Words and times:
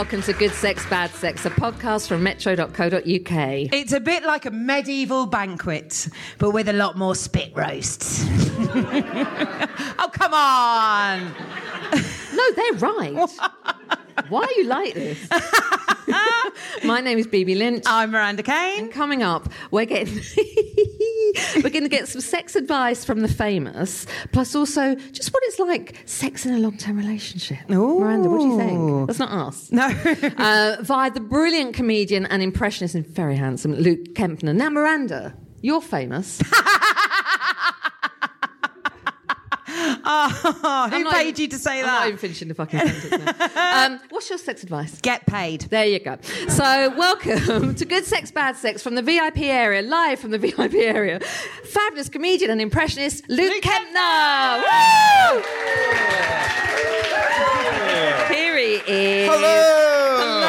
welcome 0.00 0.22
to 0.22 0.32
Good 0.32 0.52
Sex, 0.52 0.88
Bad 0.88 1.10
Sex, 1.10 1.44
a 1.44 1.50
podcast 1.50 2.08
from 2.08 2.22
metro.co.uk. 2.22 3.02
It's 3.04 3.92
a 3.92 4.00
bit 4.00 4.24
like 4.24 4.46
a 4.46 4.50
medieval 4.50 5.26
banquet, 5.26 6.08
but 6.38 6.52
with 6.52 6.70
a 6.70 6.72
lot 6.72 6.96
more 6.96 7.14
spit 7.14 7.52
roasts. 7.54 8.24
oh, 8.30 10.10
come 10.10 10.32
on. 10.32 11.34
No, 12.34 12.52
they're 12.52 12.72
right. 12.78 13.28
Why 14.30 14.40
are 14.40 14.52
you 14.52 14.64
like 14.64 14.94
this? 14.94 15.28
My 16.84 17.02
name 17.02 17.18
is 17.18 17.26
Bibi 17.26 17.54
Lynch. 17.54 17.82
I'm 17.84 18.12
Miranda 18.12 18.42
Kane. 18.42 18.84
And 18.84 18.92
coming 18.92 19.22
up, 19.22 19.50
we're 19.70 19.84
getting 19.84 20.14
we're 21.62 21.70
going 21.70 21.82
to 21.82 21.88
get 21.88 22.08
some 22.08 22.20
sex 22.20 22.56
advice 22.56 23.04
from 23.04 23.20
the 23.20 23.28
famous, 23.28 24.06
plus 24.32 24.54
also 24.54 24.94
just 24.94 25.32
what 25.32 25.42
it's 25.46 25.58
like 25.58 25.96
sex 26.06 26.46
in 26.46 26.54
a 26.54 26.58
long-term 26.58 26.96
relationship. 26.96 27.58
Miranda, 27.68 28.28
what 28.28 28.40
do 28.40 28.46
you 28.48 28.58
think? 28.58 29.06
That's 29.06 29.18
not 29.18 29.30
us. 29.30 29.70
No. 29.70 29.86
uh, 30.38 30.76
via 30.82 31.10
the 31.10 31.20
brilliant 31.20 31.74
comedian 31.74 32.26
and 32.26 32.42
impressionist 32.42 32.94
and 32.94 33.06
very 33.06 33.36
handsome 33.36 33.74
Luke 33.74 34.14
Kempner. 34.14 34.54
Now, 34.54 34.70
Miranda, 34.70 35.34
you're 35.62 35.82
famous. 35.82 36.40
Oh, 40.12 40.88
who 40.90 40.96
I'm 40.96 41.02
not 41.04 41.12
paid 41.14 41.28
even- 41.28 41.40
you 41.42 41.48
to 41.48 41.58
say 41.58 41.82
that? 41.82 41.88
I'm 41.88 41.94
not 42.00 42.06
even 42.08 42.18
finishing 42.18 42.48
the 42.48 42.54
fucking 42.54 42.80
sentence 42.80 43.10
now. 43.24 43.86
Um, 43.86 44.00
what's 44.10 44.28
your 44.28 44.38
sex 44.38 44.62
advice? 44.64 45.00
Get 45.00 45.24
paid. 45.26 45.62
There 45.62 45.84
you 45.84 46.00
go. 46.00 46.18
So, 46.48 46.92
welcome 46.96 47.74
to 47.76 47.84
Good 47.84 48.04
Sex, 48.04 48.30
Bad 48.32 48.56
Sex 48.56 48.82
from 48.82 48.94
the 48.96 49.02
VIP 49.02 49.38
area, 49.42 49.82
live 49.82 50.18
from 50.18 50.32
the 50.32 50.38
VIP 50.46 50.74
area. 50.74 51.20
Fabulous 51.20 52.08
comedian 52.08 52.50
and 52.50 52.60
impressionist 52.60 53.28
Luke, 53.28 53.52
Luke 53.52 53.62
Kempner. 53.62 54.62
Woo! 54.62 55.42
Here 58.34 58.56
he 58.58 58.74
is. 58.92 59.28
Hello! 59.30 60.40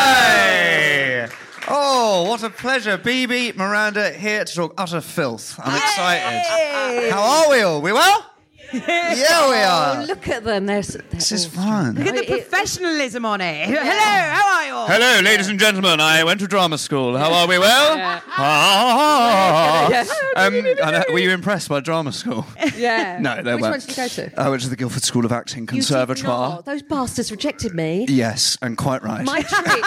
Hi! 0.00 1.28
Oh, 1.68 2.24
what 2.28 2.42
a 2.42 2.50
pleasure. 2.50 2.96
Bibi, 2.98 3.52
Miranda 3.52 4.10
here 4.10 4.44
to 4.44 4.54
talk 4.54 4.74
utter 4.76 5.00
filth. 5.00 5.58
I'm 5.62 5.76
excited. 5.76 7.10
How 7.12 7.22
are 7.44 7.50
we 7.50 7.60
all? 7.60 7.80
We 7.80 7.92
well? 7.92 8.24
Yeah, 8.72 9.48
we 9.48 9.56
Oh, 9.56 10.00
are. 10.00 10.04
look 10.06 10.28
at 10.28 10.44
them. 10.44 10.66
They're, 10.66 10.78
s- 10.78 10.92
they're 10.94 11.02
This 11.10 11.32
is 11.32 11.44
all- 11.46 11.50
fun. 11.62 11.94
Look 11.94 12.06
at 12.06 12.14
the 12.16 12.32
Oh, 12.32 12.36
professionalism 12.36 13.24
on 13.24 13.40
it. 13.40 13.66
Hello, 13.66 13.80
how 13.82 14.56
are 14.56 14.66
you 14.66 14.72
all? 14.74 14.86
Hello, 14.86 15.20
ladies 15.22 15.48
and 15.48 15.58
gentlemen. 15.58 16.00
I 16.00 16.22
went 16.24 16.40
to 16.40 16.46
drama 16.46 16.76
school. 16.78 17.16
How 17.16 17.32
are 17.32 17.46
we 17.46 17.58
well? 17.58 17.96
Yeah. 17.96 18.20
Ah. 18.28 19.88
Yeah. 19.90 20.04
Um, 20.36 20.54
I 20.84 20.90
know- 20.90 21.04
were 21.12 21.18
you 21.18 21.30
impressed 21.30 21.68
by 21.68 21.80
drama 21.80 22.12
school? 22.12 22.46
Yeah. 22.76 23.18
No, 23.28 23.42
they 23.42 23.54
Which 23.54 23.62
weren't. 23.62 23.72
one 23.72 23.80
did 23.80 23.88
you 23.90 23.96
go 23.96 24.08
to? 24.08 24.40
I 24.40 24.48
went 24.48 24.62
to 24.62 24.68
the 24.68 24.76
Guildford 24.76 25.02
School 25.02 25.24
of 25.24 25.32
Acting 25.32 25.62
You 25.62 25.66
did 25.66 25.74
Conservatoire. 25.74 26.48
not. 26.50 26.64
Those 26.64 26.82
bastards 26.82 27.30
rejected 27.32 27.74
me. 27.74 28.06
Yes, 28.08 28.56
and 28.62 28.76
quite 28.78 29.02
right. 29.02 29.24
My 29.24 29.42
tree, 29.42 29.82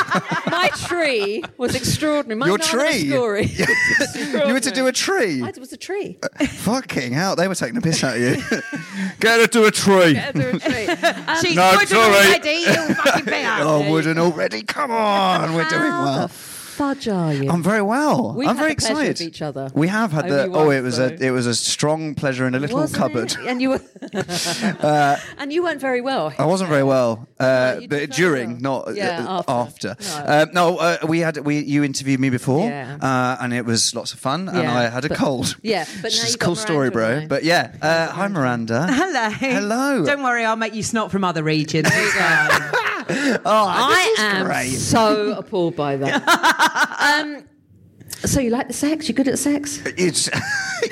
my 0.52 0.70
tree 0.88 1.44
was 1.58 1.76
extraordinary. 1.76 2.38
My 2.40 2.48
Your 2.48 2.58
Narnia 2.58 2.90
tree? 2.92 3.10
story. 3.10 3.46
you 4.48 4.54
were 4.54 4.60
to 4.60 4.72
do 4.72 4.88
a 4.88 4.92
tree. 4.92 5.42
I 5.44 5.52
was 5.60 5.72
a 5.72 5.78
tree. 5.78 6.18
Fucking 6.48 7.14
hell, 7.14 7.36
they 7.36 7.48
were 7.48 7.56
taking 7.56 7.78
a 7.78 7.82
piss 7.82 8.04
out 8.04 8.16
of 8.18 8.22
you. 8.22 8.62
Get 9.20 9.40
her 9.40 9.48
to 9.48 9.66
a 9.66 9.72
tree. 9.72 10.18
I 10.18 10.32
do 10.32 10.50
a 10.50 10.60
tree. 10.60 10.88
Um, 10.88 11.38
She's 11.42 11.56
No, 11.56 11.76
good 11.78 11.90
sorry. 11.90 12.16
already, 12.16 12.52
you 12.52 12.96
fucking 12.96 13.26
bear. 13.34 13.58
Oh, 13.62 13.90
wooden 13.90 14.18
already. 14.18 14.62
Come 14.64 14.92
on, 14.92 15.54
we're 15.54 15.68
doing 15.70 15.82
how 15.92 16.04
well. 16.04 16.32
The 16.82 16.96
fudge 16.96 17.08
are 17.08 17.34
you? 17.34 17.50
I'm 17.50 17.64
very 17.64 17.82
well. 17.82 18.34
We've 18.34 18.48
I'm 18.50 18.56
had 18.58 18.62
very 18.64 18.74
the 18.76 18.82
pleasure 18.82 18.94
excited. 19.02 19.22
of 19.22 19.28
each 19.28 19.42
other. 19.42 19.70
We 19.74 19.88
have 19.88 20.12
had 20.12 20.28
the. 20.28 20.44
Only 20.46 20.60
Oh, 20.60 20.70
it 20.72 20.82
was 20.82 21.00
a 21.00 21.14
it 21.24 21.32
was 21.32 21.46
a 21.48 21.56
strong 21.56 22.16
pleasure 22.16 22.46
in 22.48 22.56
a 22.56 22.60
little 22.60 22.80
Wasn't 22.80 22.98
cupboard. 23.00 23.32
it? 23.32 23.38
And 23.52 23.62
you 23.62 23.70
were, 23.70 23.82
and 25.38 25.52
you 25.54 25.64
weren't 25.64 25.82
very 25.82 26.02
well. 26.02 26.34
I 26.38 26.46
wasn't 26.46 26.70
very 26.70 26.84
well, 26.84 27.28
uh, 27.40 27.78
you 27.82 27.88
did 27.88 28.10
but 28.10 28.16
during, 28.16 28.62
well. 28.62 28.84
not 28.86 28.96
Yeah, 28.96 29.26
uh, 29.28 29.44
after. 29.48 29.90
after. 29.90 29.96
No. 30.02 30.26
Uh, 30.34 30.46
no, 30.54 30.78
uh, 30.78 30.98
we 31.08 31.20
had 31.20 31.38
we 31.40 31.60
you 31.60 31.84
interviewed 31.84 32.20
me 32.20 32.30
before, 32.30 32.68
Yeah. 32.68 32.98
uh, 33.02 33.38
and 33.44 33.54
it 33.54 33.66
was 33.66 33.94
lots 33.96 34.14
of 34.14 34.20
fun, 34.20 34.48
and 34.50 34.58
Yeah, 34.64 34.78
I 34.80 34.84
had 34.90 35.06
a 35.06 35.10
but- 35.10 35.18
cold. 35.18 35.56
yeah, 35.62 35.86
but 36.02 36.04
Which 36.06 36.18
now 36.22 36.28
you've 36.30 36.40
got 36.40 36.46
cool 36.46 36.56
story, 36.56 36.90
bro. 36.90 37.28
But 37.28 37.44
yeah, 37.44 37.74
uh, 37.82 38.08
hi 38.08 38.28
Miranda. 38.28 38.88
Hello. 38.92 39.30
Hello. 39.30 40.06
Don't 40.06 40.24
worry, 40.24 40.46
I'll 40.46 40.56
make 40.56 40.74
you 40.76 40.84
snot 40.84 41.12
from 41.12 41.24
other 41.24 41.44
regions. 41.44 41.90
Oh, 43.46 43.68
I 43.68 44.16
am 44.18 44.46
great. 44.46 44.72
so 44.72 45.34
appalled 45.38 45.76
by 45.76 45.98
that. 45.98 47.24
um, 47.24 47.48
so 48.26 48.40
you 48.40 48.50
like 48.50 48.68
the 48.68 48.74
sex? 48.74 49.08
You're 49.08 49.16
good 49.16 49.28
at 49.28 49.40
sex? 49.40 49.82
It's 49.98 50.30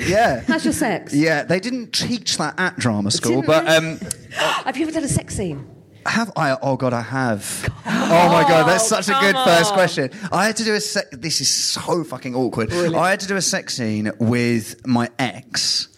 yeah. 0.00 0.40
How's 0.46 0.64
your 0.64 0.74
sex? 0.74 1.14
Yeah, 1.14 1.44
they 1.44 1.60
didn't 1.60 1.92
teach 1.92 2.38
that 2.38 2.58
at 2.58 2.76
drama 2.76 3.10
school, 3.10 3.42
Didn't 3.42 3.46
but 3.46 3.68
um, 3.68 3.98
Have 4.64 4.76
you 4.76 4.84
ever 4.84 4.92
done 4.92 5.04
a 5.04 5.08
sex 5.08 5.36
scene? 5.36 5.66
have 6.06 6.32
I? 6.34 6.56
Oh 6.62 6.76
God, 6.76 6.92
I 6.92 7.02
have. 7.02 7.68
Oh 8.12 8.28
my 8.32 8.42
God, 8.42 8.66
that's 8.66 8.88
such 8.88 9.08
a 9.08 9.12
good 9.20 9.34
come 9.34 9.46
first 9.46 9.72
question. 9.72 10.10
I 10.32 10.46
had 10.46 10.56
to 10.56 10.64
do 10.64 10.74
a. 10.74 10.80
sex. 10.80 11.08
this 11.12 11.40
is 11.40 11.48
so 11.48 12.02
fucking 12.02 12.34
awkward. 12.34 12.72
I 12.72 13.10
had 13.10 13.20
to 13.20 13.28
do 13.28 13.36
a 13.36 13.40
sex 13.40 13.74
scene 13.76 14.10
with 14.18 14.84
my 14.84 15.10
ex. 15.16 15.89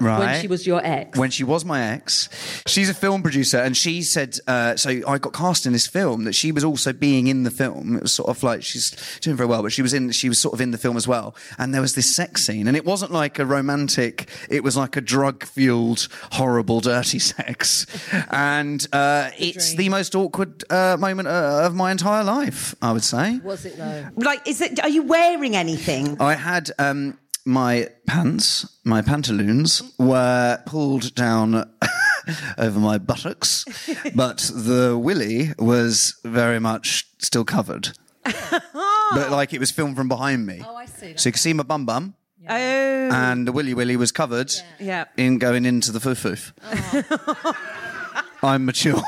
Right. 0.00 0.18
When 0.18 0.40
she 0.40 0.46
was 0.48 0.66
your 0.66 0.80
ex? 0.84 1.18
when 1.18 1.30
she 1.30 1.44
was 1.44 1.64
my 1.64 1.82
ex. 1.92 2.28
She's 2.66 2.88
a 2.88 2.94
film 2.94 3.22
producer, 3.22 3.58
and 3.58 3.76
she 3.76 4.02
said, 4.02 4.38
uh, 4.46 4.76
so 4.76 4.90
I 5.06 5.18
got 5.18 5.32
cast 5.32 5.66
in 5.66 5.72
this 5.72 5.86
film 5.86 6.24
that 6.24 6.34
she 6.34 6.52
was 6.52 6.64
also 6.64 6.92
being 6.92 7.26
in 7.26 7.42
the 7.42 7.50
film. 7.50 7.96
It 7.96 8.02
was 8.02 8.12
sort 8.12 8.28
of 8.28 8.42
like 8.42 8.62
she's 8.62 9.18
doing 9.20 9.36
very 9.36 9.48
well, 9.48 9.62
but 9.62 9.72
she 9.72 9.82
was 9.82 9.94
in, 9.94 10.10
she 10.12 10.28
was 10.28 10.38
sort 10.38 10.54
of 10.54 10.60
in 10.60 10.70
the 10.70 10.78
film 10.78 10.96
as 10.96 11.08
well. 11.08 11.34
And 11.58 11.74
there 11.74 11.80
was 11.80 11.94
this 11.94 12.14
sex 12.14 12.44
scene, 12.44 12.68
and 12.68 12.76
it 12.76 12.84
wasn't 12.84 13.10
like 13.10 13.38
a 13.38 13.46
romantic, 13.46 14.28
it 14.48 14.62
was 14.62 14.76
like 14.76 14.96
a 14.96 15.00
drug 15.00 15.44
fueled, 15.44 16.08
horrible, 16.32 16.80
dirty 16.80 17.18
sex. 17.18 17.86
And 18.30 18.86
uh, 18.92 19.30
it's 19.38 19.74
the 19.74 19.88
most 19.88 20.14
awkward 20.14 20.64
uh, 20.70 20.96
moment 20.98 21.28
uh, 21.28 21.62
of 21.64 21.74
my 21.74 21.90
entire 21.90 22.24
life, 22.24 22.74
I 22.80 22.92
would 22.92 23.04
say. 23.04 23.38
was 23.42 23.64
it 23.64 23.76
though? 23.76 24.08
like, 24.16 24.46
is 24.46 24.60
it? 24.60 24.80
Are 24.82 24.88
you 24.88 25.02
wearing 25.02 25.56
anything? 25.56 26.16
I 26.20 26.34
had 26.34 26.70
um, 26.78 27.18
my 27.48 27.88
pants, 28.06 28.78
my 28.84 29.00
pantaloons 29.00 29.82
were 29.98 30.62
pulled 30.66 31.14
down 31.14 31.64
over 32.58 32.78
my 32.78 32.98
buttocks, 32.98 33.64
but 34.14 34.50
the 34.54 34.98
willy 34.98 35.52
was 35.58 36.20
very 36.24 36.60
much 36.60 37.06
still 37.18 37.46
covered. 37.46 37.88
but 38.24 39.30
like 39.30 39.54
it 39.54 39.60
was 39.60 39.70
filmed 39.70 39.96
from 39.96 40.08
behind 40.08 40.44
me. 40.46 40.62
Oh, 40.62 40.76
I 40.76 40.84
see. 40.84 41.14
So 41.16 41.30
you 41.30 41.32
can 41.32 41.38
see 41.38 41.54
my 41.54 41.62
bum 41.62 41.86
bum, 41.86 42.14
Oh, 42.50 42.54
and 42.54 43.48
the 43.48 43.52
willy 43.52 43.72
willy 43.72 43.96
was 43.96 44.12
covered 44.12 44.52
yeah. 44.78 45.06
in 45.16 45.38
going 45.38 45.64
into 45.64 45.90
the 45.90 45.98
foof 46.00 46.20
foof. 46.22 46.52
Oh. 47.42 47.54
I'm 48.42 48.66
mature. 48.66 49.02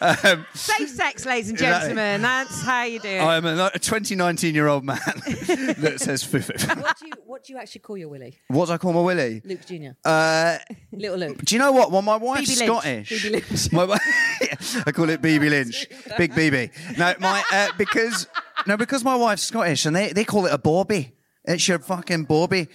Um, 0.00 0.46
Safe 0.54 0.88
sex, 0.90 1.26
ladies 1.26 1.48
and 1.50 1.56
Exactly. 1.58 1.88
gentlemen. 1.88 2.22
That's 2.22 2.62
how 2.62 2.84
you 2.84 3.00
do 3.00 3.08
it. 3.08 3.20
I'm 3.20 3.44
a 3.44 3.70
20, 3.78 4.14
19 4.14 4.54
year 4.54 4.68
old 4.68 4.84
man 4.84 4.98
that 5.06 5.96
says 5.98 6.22
foof 6.24 6.52
foof. 6.52 6.80
What 6.82 6.98
do 6.98 7.06
you 7.06 7.12
What 7.26 7.44
do 7.44 7.52
you 7.52 7.58
actually 7.58 7.80
call 7.80 7.96
your 7.96 8.08
willy? 8.08 8.38
What 8.48 8.66
do 8.66 8.72
I 8.72 8.78
call 8.78 8.92
my 8.92 9.00
willy? 9.00 9.42
Luke 9.44 9.66
Junior. 9.66 9.96
Uh, 10.04 10.58
Little 10.92 11.16
Luke. 11.18 11.38
Do 11.44 11.54
you 11.54 11.58
know 11.58 11.72
what? 11.72 11.90
Well, 11.90 12.02
my 12.02 12.16
wife's 12.16 12.54
Bibi 12.58 12.70
Lynch. 12.70 12.80
Scottish. 13.08 13.22
Bibi 13.22 13.30
Lynch. 13.36 13.72
My 13.72 13.80
wi- 13.86 14.00
I 14.86 14.92
call 14.92 15.10
it 15.10 15.20
Bibi 15.20 15.50
Lynch, 15.50 15.86
Big 16.16 16.34
Bibi. 16.34 16.70
No, 16.98 17.14
my 17.20 17.42
uh, 17.52 17.68
because 17.76 18.26
no 18.66 18.76
because 18.76 19.02
my 19.04 19.16
wife's 19.16 19.42
Scottish 19.42 19.86
and 19.86 19.96
they, 19.96 20.12
they 20.12 20.24
call 20.24 20.46
it 20.46 20.52
a 20.52 20.58
bobby. 20.58 21.12
It's 21.46 21.66
your 21.68 21.78
fucking 21.78 22.24
bobby. 22.24 22.68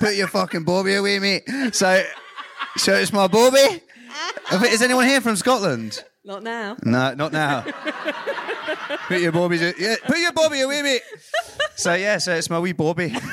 Put 0.00 0.14
your 0.14 0.28
fucking 0.28 0.64
bobby 0.64 0.94
away, 0.94 1.18
mate. 1.18 1.42
So, 1.74 2.02
so 2.78 2.94
it's 2.94 3.12
my 3.12 3.26
bobby. 3.26 3.82
Is 4.64 4.82
anyone 4.82 5.06
here 5.06 5.20
from 5.20 5.36
Scotland? 5.36 6.04
Not 6.24 6.42
now. 6.42 6.76
No, 6.84 7.14
not 7.14 7.32
now. 7.32 7.62
put 9.08 9.20
your 9.20 9.32
bobby, 9.32 9.56
yeah, 9.78 9.96
put 10.04 10.18
your 10.18 10.32
bobby 10.32 10.60
away, 10.60 10.82
mate. 10.82 11.02
So 11.76 11.94
yeah, 11.94 12.18
so 12.18 12.34
it's 12.34 12.50
my 12.50 12.58
wee 12.58 12.72
bobby. 12.72 13.14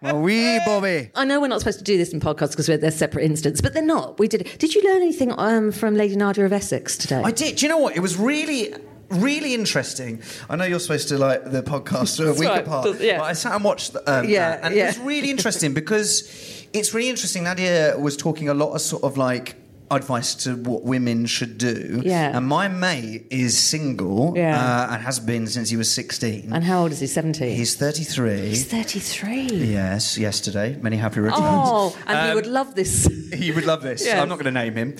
My 0.00 0.12
wee 0.12 0.60
bobby. 0.64 1.10
I 1.16 1.24
know 1.24 1.40
we're 1.40 1.48
not 1.48 1.58
supposed 1.58 1.78
to 1.78 1.84
do 1.84 1.96
this 1.98 2.12
in 2.12 2.20
podcasts 2.20 2.50
because 2.50 2.66
they're 2.66 2.90
separate 2.92 3.24
incidents, 3.24 3.60
but 3.60 3.74
they're 3.74 3.82
not. 3.82 4.20
We 4.20 4.28
did. 4.28 4.42
it. 4.42 4.58
Did 4.60 4.72
you 4.72 4.82
learn 4.84 5.02
anything 5.02 5.34
um, 5.36 5.72
from 5.72 5.96
Lady 5.96 6.14
Nadia 6.14 6.44
of 6.44 6.52
Essex 6.52 6.96
today? 6.96 7.20
I 7.24 7.32
did. 7.32 7.56
Do 7.56 7.66
you 7.66 7.68
know 7.68 7.78
what? 7.78 7.96
It 7.96 8.00
was 8.00 8.16
really, 8.16 8.74
really 9.10 9.54
interesting. 9.54 10.22
I 10.48 10.54
know 10.54 10.64
you're 10.66 10.78
supposed 10.78 11.08
to 11.08 11.18
like 11.18 11.50
the 11.50 11.64
podcast 11.64 12.24
a 12.24 12.32
week 12.32 12.48
right. 12.48 12.64
apart, 12.64 13.00
yeah. 13.00 13.18
but 13.18 13.24
I 13.24 13.32
sat 13.32 13.54
and 13.54 13.64
watched. 13.64 13.96
Um, 14.06 14.28
Yeah, 14.28 14.50
that, 14.50 14.64
and 14.66 14.74
yeah. 14.76 14.84
it 14.84 14.86
was 14.86 14.98
really 15.00 15.32
interesting 15.32 15.74
because 15.74 16.68
it's 16.72 16.94
really 16.94 17.10
interesting. 17.10 17.42
Nadia 17.42 17.96
was 17.98 18.16
talking 18.16 18.48
a 18.48 18.54
lot 18.54 18.74
of 18.74 18.80
sort 18.80 19.02
of 19.02 19.16
like 19.16 19.56
advice 19.90 20.34
to 20.44 20.54
what 20.56 20.82
women 20.84 21.26
should 21.26 21.58
do. 21.58 22.02
Yeah. 22.04 22.36
And 22.36 22.46
my 22.46 22.68
mate 22.68 23.26
is 23.30 23.56
single. 23.56 24.34
Yeah. 24.36 24.58
Uh, 24.58 24.94
and 24.94 25.02
has 25.02 25.18
been 25.20 25.46
since 25.46 25.70
he 25.70 25.76
was 25.76 25.90
16. 25.90 26.52
and 26.52 26.64
how 26.64 26.82
old 26.82 26.92
is 26.92 27.00
he? 27.00 27.06
Seventeen. 27.06 27.56
He's 27.56 27.74
33. 27.76 28.48
He's 28.48 28.64
thirty-three. 28.66 29.46
Yes, 29.72 30.18
yesterday. 30.18 30.76
Many 30.80 30.96
happy 30.96 31.20
returns. 31.20 31.40
Oh, 31.42 31.96
and 32.06 32.18
he 32.18 32.28
Um, 32.30 32.34
would 32.36 32.46
love 32.46 32.74
this. 32.74 33.08
He 33.32 33.50
would 33.52 33.66
love 33.66 33.82
this. 33.82 34.02
Yes. 34.08 34.20
I'm 34.20 34.28
not 34.28 34.36
going 34.40 34.52
to 34.54 34.60
name 34.64 34.74
him. 34.74 34.96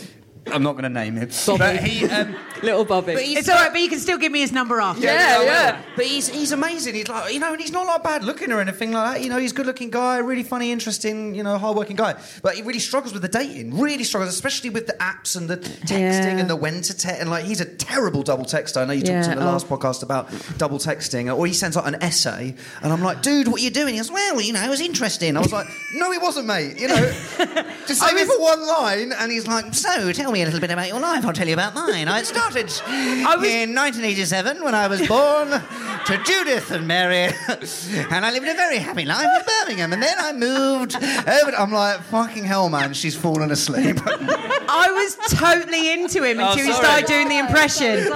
I'm 0.52 0.62
not 0.62 0.72
going 0.72 0.84
to 0.84 0.88
name 0.88 1.16
him. 1.16 1.28
Bobby. 1.46 1.58
But 1.58 1.76
he, 1.80 2.04
um, 2.06 2.36
Little 2.62 2.84
Bobby. 2.84 3.14
but 3.14 3.22
he's 3.22 3.38
It's 3.38 3.48
all 3.48 3.54
right, 3.56 3.70
but 3.72 3.80
you 3.80 3.88
can 3.88 3.98
still 4.00 4.18
give 4.18 4.32
me 4.32 4.40
his 4.40 4.52
number 4.52 4.80
after. 4.80 5.02
Yeah, 5.04 5.34
I 5.36 5.38
will. 5.38 5.46
yeah. 5.46 5.82
But 5.96 6.06
he's 6.06 6.28
he's 6.28 6.52
amazing. 6.52 6.94
He's 6.94 7.08
like 7.08 7.32
you 7.32 7.40
know, 7.40 7.52
and 7.52 7.60
he's 7.60 7.72
not 7.72 7.86
like 7.86 8.02
bad 8.02 8.24
looking 8.24 8.50
or 8.52 8.60
anything 8.60 8.92
like 8.92 9.14
that. 9.14 9.22
You 9.22 9.30
know, 9.30 9.38
he's 9.38 9.52
a 9.52 9.54
good 9.54 9.66
looking 9.66 9.90
guy, 9.90 10.18
really 10.18 10.42
funny, 10.42 10.72
interesting, 10.72 11.34
you 11.34 11.42
know, 11.42 11.56
hard 11.58 11.76
working 11.76 11.96
guy. 11.96 12.14
But 12.42 12.54
he 12.56 12.62
really 12.62 12.78
struggles 12.80 13.12
with 13.12 13.22
the 13.22 13.28
dating. 13.28 13.78
Really 13.78 14.04
struggles, 14.04 14.32
especially 14.34 14.70
with 14.70 14.86
the 14.86 14.94
apps 14.94 15.36
and 15.36 15.48
the 15.48 15.56
texting 15.58 15.98
Yeah. 16.00 16.38
and 16.38 16.50
the 16.50 16.56
when 16.56 16.80
to 16.82 16.96
text. 16.96 17.20
And 17.20 17.30
like 17.30 17.44
he's 17.44 17.60
a 17.60 17.64
terrible 17.64 18.22
double 18.22 18.44
texter. 18.44 18.78
I 18.82 18.84
know 18.84 18.92
you 18.92 19.00
talked 19.02 19.26
Yeah, 19.26 19.32
in 19.32 19.38
the 19.38 19.44
oh. 19.44 19.52
last 19.52 19.68
podcast 19.68 20.02
about 20.02 20.30
double 20.58 20.78
texting, 20.78 21.34
or 21.34 21.46
he 21.46 21.52
sends 21.52 21.76
out 21.76 21.86
an 21.86 22.02
essay, 22.02 22.54
and 22.82 22.92
I'm 22.92 23.02
like, 23.02 23.22
dude, 23.22 23.48
what 23.48 23.60
are 23.60 23.64
you 23.64 23.70
doing? 23.70 23.94
He 23.94 24.00
goes, 24.00 24.10
well, 24.10 24.40
you 24.40 24.52
know, 24.52 24.62
it 24.62 24.68
was 24.68 24.80
interesting. 24.80 25.36
I 25.36 25.40
was 25.40 25.52
like, 25.52 25.66
no, 25.94 26.12
it 26.12 26.20
wasn't, 26.20 26.46
mate. 26.46 26.78
You 26.78 26.88
know, 26.88 26.96
just 27.86 28.00
say 28.00 28.12
me 28.14 28.24
for 28.24 28.40
one 28.40 28.66
line, 28.66 29.12
and 29.12 29.30
he's 29.32 29.46
like, 29.46 29.74
so 29.74 30.12
tell 30.12 30.32
me 30.32 30.37
a 30.42 30.44
little 30.44 30.60
bit 30.60 30.70
about 30.70 30.88
your 30.88 31.00
life. 31.00 31.24
I'll 31.24 31.32
tell 31.32 31.46
you 31.46 31.54
about 31.54 31.74
mine. 31.74 32.08
I 32.08 32.22
started 32.22 32.66
was- 32.66 32.80
in 32.86 33.74
1987 33.74 34.62
when 34.62 34.74
I 34.74 34.86
was 34.88 35.06
born 35.06 35.50
to 35.50 36.22
Judith 36.24 36.70
and 36.70 36.86
Mary, 36.86 37.32
and 37.48 38.24
I 38.24 38.30
lived 38.30 38.46
a 38.46 38.54
very 38.54 38.78
happy 38.78 39.04
life 39.04 39.24
in 39.24 39.46
Birmingham. 39.46 39.92
And 39.92 40.02
then 40.02 40.16
I 40.18 40.32
moved 40.32 40.96
over. 40.96 41.50
To, 41.50 41.60
I'm 41.60 41.72
like, 41.72 42.00
fucking 42.02 42.44
hell, 42.44 42.68
man. 42.68 42.94
She's 42.94 43.16
fallen 43.16 43.50
asleep. 43.50 43.98
I 44.06 44.90
was 44.92 45.16
totally 45.38 45.92
into 45.92 46.22
him 46.22 46.40
oh, 46.40 46.50
until 46.50 46.66
he 46.66 46.72
started 46.72 47.06
doing 47.06 47.28
the 47.28 47.38
impression. 47.38 48.08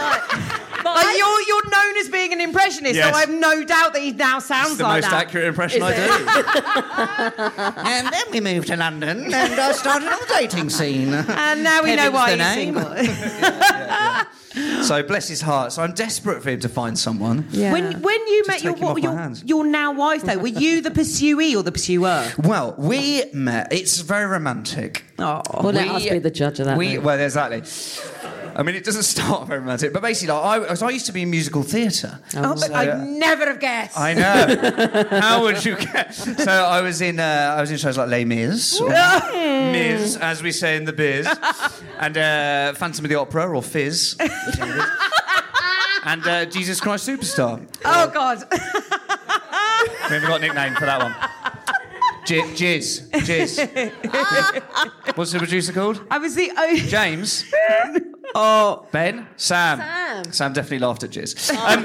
Like, 0.94 1.16
you're, 1.16 1.40
you're 1.42 1.70
known 1.70 1.96
as 1.98 2.08
being 2.08 2.32
an 2.32 2.40
impressionist, 2.40 2.94
Yes. 2.94 3.08
so 3.10 3.16
I 3.16 3.20
have 3.20 3.30
no 3.30 3.64
doubt 3.64 3.92
that 3.94 4.02
he 4.02 4.12
now 4.12 4.38
sounds 4.38 4.80
like 4.80 5.02
that. 5.02 5.10
That's 5.10 5.10
the 5.10 5.12
most 5.12 5.22
accurate 5.22 5.46
impression 5.46 5.82
Is 5.82 5.90
it? 5.90 5.98
and 7.86 8.12
then 8.12 8.22
we 8.30 8.40
moved 8.40 8.68
to 8.68 8.76
London, 8.76 9.24
and 9.32 9.34
I 9.60 9.72
started 9.72 10.08
on 10.08 10.18
the 10.20 10.34
dating 10.38 10.70
scene. 10.70 11.12
And 11.14 11.62
now 11.64 11.82
we 11.82 11.96
know 11.96 12.10
Kevin's 12.10 12.14
why 12.14 12.36
the 12.36 12.44
he's 12.44 12.56
name. 12.56 12.74
single. 12.74 14.26
So 14.82 15.02
bless 15.02 15.28
his 15.28 15.40
heart. 15.40 15.72
So 15.72 15.82
I'm 15.82 15.92
desperate 15.92 16.42
for 16.42 16.50
him 16.50 16.60
to 16.60 16.68
find 16.68 16.98
someone. 16.98 17.46
Yeah. 17.50 17.72
When 17.72 18.02
when 18.02 18.26
you 18.26 18.44
Just 18.44 18.48
met 18.48 18.62
your 18.62 18.72
take 18.74 18.82
him 18.82 18.88
off 18.88 18.94
what, 18.94 19.02
my 19.02 19.08
your, 19.10 19.18
hands. 19.18 19.42
your 19.46 19.64
now 19.64 19.92
wife 19.92 20.24
though, 20.24 20.36
were 20.36 20.48
you 20.48 20.82
the 20.82 20.90
pursuee 20.90 21.56
or 21.56 21.62
the 21.62 21.72
pursuer? 21.72 22.30
Well, 22.38 22.74
we 22.76 23.24
met. 23.32 23.72
It's 23.72 24.00
very 24.00 24.26
romantic. 24.26 25.04
Oh. 25.18 25.40
Well, 25.54 25.72
let 25.72 25.88
us 25.88 26.06
be 26.06 26.18
the 26.18 26.30
judge 26.30 26.60
of 26.60 26.66
that. 26.66 26.76
We, 26.76 26.96
then. 26.96 27.02
well, 27.02 27.18
exactly. 27.18 27.62
I 28.54 28.62
mean, 28.62 28.74
it 28.74 28.84
doesn't 28.84 29.02
start 29.16 29.48
very 29.48 29.60
romantic, 29.60 29.92
but 29.92 30.02
basically, 30.02 30.34
like, 30.34 30.70
I, 30.70 30.74
so 30.74 30.86
I 30.86 30.90
used 30.90 31.06
to 31.06 31.12
be 31.12 31.22
in 31.22 31.30
musical 31.30 31.62
theatre. 31.62 32.18
Oh, 32.36 32.54
but 32.54 32.58
So, 32.58 32.74
I'd 32.74 32.88
uh, 32.88 33.04
never 33.04 33.46
have 33.46 33.60
guessed. 33.60 33.98
I 33.98 34.14
know. 34.14 35.08
How 35.20 35.42
would 35.42 35.64
you 35.64 35.76
guess? 35.76 36.24
So 36.44 36.50
I 36.50 36.80
was 36.80 37.00
in 37.00 37.20
uh, 37.20 37.54
I 37.56 37.60
was 37.60 37.70
in 37.70 37.76
shows 37.78 37.96
like 37.98 38.08
Les 38.08 38.24
Mis, 38.24 38.80
or 38.80 38.88
Mis, 38.90 40.16
as 40.16 40.42
we 40.42 40.52
say 40.52 40.76
in 40.76 40.84
the 40.84 40.92
biz, 40.92 41.26
and 41.98 42.16
uh, 42.18 42.72
Phantom 42.74 43.04
of 43.04 43.08
the 43.08 43.16
Opera 43.16 43.48
or 43.48 43.62
Fizz, 43.62 44.16
and 46.04 46.26
uh, 46.26 46.44
Jesus 46.46 46.80
Christ 46.80 47.08
Superstar. 47.08 47.64
oh 47.84 48.10
God. 48.12 48.42
We 50.10 50.16
haven't 50.16 50.28
got 50.28 50.38
a 50.38 50.40
nickname 50.46 50.74
for 50.74 50.86
that 50.86 51.00
one. 51.02 51.14
J- 52.26 52.42
Jizz, 52.42 53.10
Jizz. 53.10 55.16
What's 55.16 55.32
the 55.32 55.38
producer 55.38 55.72
called? 55.72 56.04
I 56.10 56.18
was 56.18 56.34
the 56.34 56.52
only. 56.56 56.80
James. 56.80 57.44
Oh. 58.34 58.86
Ben? 58.92 59.26
Sam. 59.36 59.78
Sam. 59.78 60.32
Sam 60.32 60.52
definitely 60.52 60.80
laughed 60.80 61.02
at 61.04 61.10
Jizz. 61.10 61.50
Um, 61.50 61.84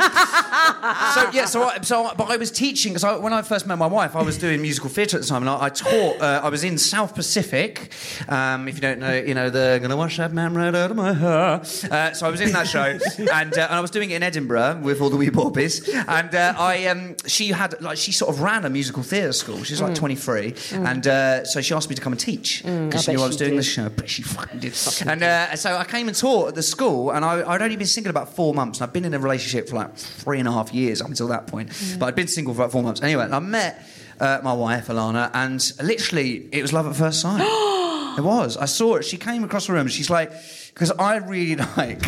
so 1.14 1.30
yeah, 1.32 1.46
so 1.46 1.64
I, 1.64 1.80
so 1.82 2.06
I, 2.06 2.14
but 2.14 2.30
I 2.30 2.38
was 2.38 2.52
teaching 2.52 2.94
because 2.94 3.04
I, 3.04 3.18
when 3.18 3.34
I 3.34 3.42
first 3.42 3.68
met 3.68 3.78
my 3.78 3.88
wife, 3.88 4.16
I 4.16 4.22
was 4.22 4.38
doing 4.38 4.62
musical 4.62 4.90
theatre 4.90 5.18
at 5.18 5.24
the 5.24 5.30
time, 5.30 5.42
and 5.44 5.50
I, 5.50 5.66
I 5.66 5.70
taught. 5.70 6.22
Uh, 6.22 6.42
I 6.44 6.50
was 6.50 6.64
in 6.64 6.78
South 6.78 7.16
Pacific. 7.16 7.92
Um, 8.28 8.68
if 8.68 8.76
you 8.76 8.82
don't 8.82 9.00
know, 9.00 9.14
you 9.14 9.34
know 9.34 9.50
the 9.50 9.80
gonna 9.82 9.96
wash 9.98 10.18
that 10.18 10.34
man 10.34 10.54
right 10.56 10.74
out 10.74 10.92
of 10.92 10.98
my 10.98 11.14
hair. 11.14 11.62
Uh, 11.92 12.14
so 12.14 12.28
I 12.28 12.30
was 12.30 12.42
in 12.42 12.52
that 12.52 12.68
show, 12.68 12.84
and, 13.18 13.58
uh, 13.58 13.68
and 13.70 13.74
I 13.74 13.80
was 13.82 13.92
doing 13.92 14.12
it 14.12 14.16
in 14.16 14.24
Edinburgh 14.24 14.82
with 14.84 15.02
all 15.02 15.10
the 15.10 15.18
wee 15.18 15.30
bobbies, 15.30 15.88
and 15.90 16.34
uh, 16.36 16.54
I 16.58 16.86
um, 16.88 17.16
she 17.26 17.50
had 17.50 17.80
like 17.82 17.98
she 17.98 18.12
sort 18.12 18.34
of 18.34 18.42
ran 18.42 18.66
a 18.66 18.70
musical 18.70 19.04
theatre 19.04 19.34
school. 19.34 19.64
She's 19.64 19.82
like 19.82 19.96
23, 19.96 20.56
and 20.74 21.08
uh, 21.08 21.46
so 21.46 21.62
she 21.62 21.74
asked 21.74 21.90
me 21.90 21.96
to 21.96 22.02
come 22.02 22.14
and 22.14 22.20
teach 22.20 22.64
because 22.64 23.04
she 23.06 23.14
knew 23.14 23.22
I 23.22 23.28
was 23.28 23.38
doing 23.38 23.52
did. 23.52 23.60
the 23.60 23.64
show. 23.64 23.90
But 23.90 24.10
she 24.10 24.22
fucking 24.22 24.60
did. 24.60 24.76
And 25.06 25.24
uh, 25.24 25.56
so 25.56 25.76
I 25.76 25.86
came 25.86 26.08
and 26.08 26.18
taught 26.18 26.37
at 26.46 26.56
the 26.56 26.64
school, 26.64 27.12
and 27.12 27.26
I, 27.26 27.48
I'd 27.50 27.62
only 27.62 27.76
been 27.76 27.88
single 27.88 28.12
about 28.12 28.36
four 28.36 28.54
months, 28.54 28.80
and 28.80 28.88
I'd 28.88 28.94
been 28.94 29.06
in 29.06 29.14
a 29.14 29.20
relationship 29.20 29.70
for 29.70 29.76
like 29.76 29.96
three 29.96 30.40
and 30.40 30.48
a 30.48 30.52
half 30.52 30.74
years 30.74 31.02
up 31.02 31.08
until 31.08 31.28
that 31.30 31.48
point. 31.48 31.70
But 32.00 32.06
I'd 32.06 32.16
been 32.16 32.28
single 32.28 32.54
for 32.54 32.62
about 32.62 32.72
four 32.72 32.84
months. 32.84 33.02
Anyway, 33.02 33.24
and 33.24 33.34
I 33.34 33.40
met 33.40 33.84
uh, 34.20 34.40
my 34.44 34.54
wife, 34.54 34.88
Alana, 34.88 35.32
and 35.34 35.60
literally 35.82 36.48
it 36.52 36.62
was 36.62 36.74
love 36.74 36.88
at 36.88 36.96
first 36.96 37.22
sight. 37.22 37.42
it 38.18 38.22
was. 38.22 38.58
I 38.58 38.66
saw 38.66 38.96
it. 38.96 39.04
She 39.04 39.18
came 39.18 39.44
across 39.44 39.68
the 39.68 39.74
room, 39.74 39.82
and 39.82 39.92
she's 39.92 40.10
like, 40.10 40.32
because 40.74 40.92
I 40.92 41.18
really 41.18 41.56
like 41.78 42.02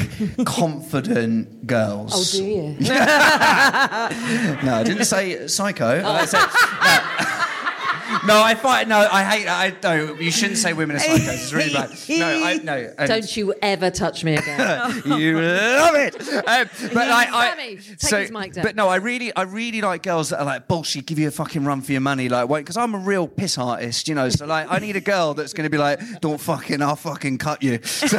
confident 0.46 1.66
girls. 1.66 2.12
Oh, 2.14 2.40
do 2.40 2.44
you? 2.46 2.76
No, 4.62 4.76
I 4.76 4.84
didn't 4.84 5.06
say 5.06 5.48
psycho. 5.48 6.04
I 6.06 6.26
said, 6.26 6.40
no. 6.40 7.39
No, 8.26 8.42
I 8.42 8.56
fight. 8.56 8.88
No, 8.88 8.98
I 9.12 9.24
hate. 9.24 9.48
I 9.48 9.70
don't. 9.72 10.20
You 10.22 10.32
shouldn't 10.32 10.58
say 10.58 10.74
women 10.74 10.96
are 10.96 11.00
psychos. 11.00 11.34
It's 11.34 11.54
really 11.54 11.74
bad. 11.74 11.90
No, 12.20 12.26
I 12.46 12.58
no. 12.64 12.94
and- 12.98 13.08
Don't 13.08 13.38
you 13.38 13.54
ever 13.62 13.90
touch 13.92 14.24
me 14.24 14.36
again. 14.36 15.02
you 15.06 15.40
love 15.40 15.96
it. 15.96 16.16
Um, 16.20 16.70
but 16.94 17.08
like, 17.08 17.32
I, 17.32 17.50
Sammy, 17.56 17.76
take 17.98 18.20
his 18.22 18.32
mic 18.32 18.54
down. 18.54 18.64
But 18.66 18.76
no, 18.76 18.88
I 18.90 18.96
really, 18.98 19.34
I 19.36 19.44
really 19.44 19.82
like 19.82 20.04
girls 20.04 20.30
that 20.30 20.40
are 20.40 20.46
like 20.46 20.68
bullshit, 20.68 21.06
give 21.06 21.20
you 21.20 21.28
a 21.28 21.32
fucking 21.32 21.64
run 21.66 21.82
for 21.82 21.92
your 21.92 22.02
money, 22.02 22.30
like, 22.30 22.50
wait, 22.50 22.62
because 22.62 22.78
I'm 22.78 22.94
a 22.96 22.98
real 23.00 23.28
piss 23.28 23.58
artist, 23.58 24.08
you 24.08 24.16
know. 24.16 24.30
So 24.30 24.46
like, 24.46 24.68
I 24.70 24.80
need 24.80 24.96
a 24.96 25.02
girl 25.02 25.34
that's 25.34 25.54
going 25.54 25.66
to 25.66 25.70
be 25.70 25.78
like, 25.78 26.00
don't 26.22 26.40
fucking, 26.40 26.82
I'll 26.82 26.96
fucking 26.96 27.38
cut 27.38 27.62
you. 27.64 27.80
So, 28.10 28.18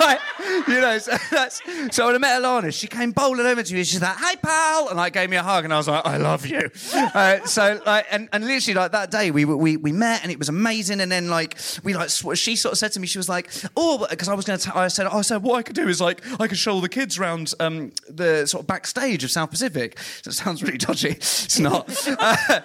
like, 0.00 0.18
you 0.66 0.80
know, 0.80 0.98
so 0.98 1.12
that's. 1.30 1.60
So 1.94 2.06
when 2.06 2.14
I 2.16 2.18
met 2.18 2.42
Alana, 2.42 2.72
she 2.76 2.86
came 2.88 3.12
bowling 3.12 3.46
over 3.46 3.62
to 3.62 3.74
me. 3.74 3.84
She's 3.84 4.02
like, 4.02 4.16
"Hey, 4.16 4.34
pal," 4.36 4.88
and 4.88 4.96
like 4.96 5.12
gave 5.12 5.30
me 5.30 5.36
a 5.36 5.42
hug, 5.42 5.64
and 5.64 5.72
I 5.72 5.76
was 5.76 5.86
like, 5.86 6.04
"I 6.04 6.16
love 6.16 6.44
you." 6.46 6.70
Uh, 6.92 7.44
so 7.46 7.80
like, 7.86 8.06
and, 8.10 8.28
and 8.32 8.44
literally 8.44 8.74
like 8.74 8.90
that 8.92 9.10
day, 9.12 9.30
we 9.30 9.44
we 9.44 9.76
we 9.76 9.92
met, 9.92 10.22
and 10.22 10.32
it 10.32 10.38
was 10.38 10.48
amazing. 10.48 11.00
And 11.00 11.10
then 11.12 11.28
like, 11.28 11.56
we 11.84 11.94
like, 11.94 12.10
she 12.34 12.56
sort 12.56 12.72
of 12.72 12.78
said 12.78 12.92
to 12.92 13.00
me, 13.00 13.06
she 13.06 13.18
was 13.18 13.28
like, 13.28 13.50
"Oh," 13.76 14.06
because 14.10 14.28
I 14.28 14.34
was 14.34 14.44
going 14.44 14.58
to. 14.58 14.76
I 14.76 14.88
said, 14.88 15.06
"I 15.06 15.20
said 15.22 15.42
what 15.42 15.56
I 15.58 15.62
could 15.62 15.76
do 15.76 15.88
is 15.88 16.00
like, 16.00 16.20
I 16.40 16.48
could 16.48 16.58
show 16.58 16.72
all 16.72 16.80
the 16.80 16.88
kids 16.88 17.18
around 17.18 17.54
um, 17.60 17.92
the 18.08 18.46
sort 18.46 18.62
of 18.62 18.66
backstage 18.66 19.22
of 19.24 19.30
South 19.30 19.50
Pacific." 19.50 19.98
So 20.22 20.28
it 20.28 20.34
sounds 20.34 20.62
really 20.62 20.78
dodgy. 20.78 21.10
It's 21.10 21.58
not. 21.58 21.88
Uh, 22.22 22.60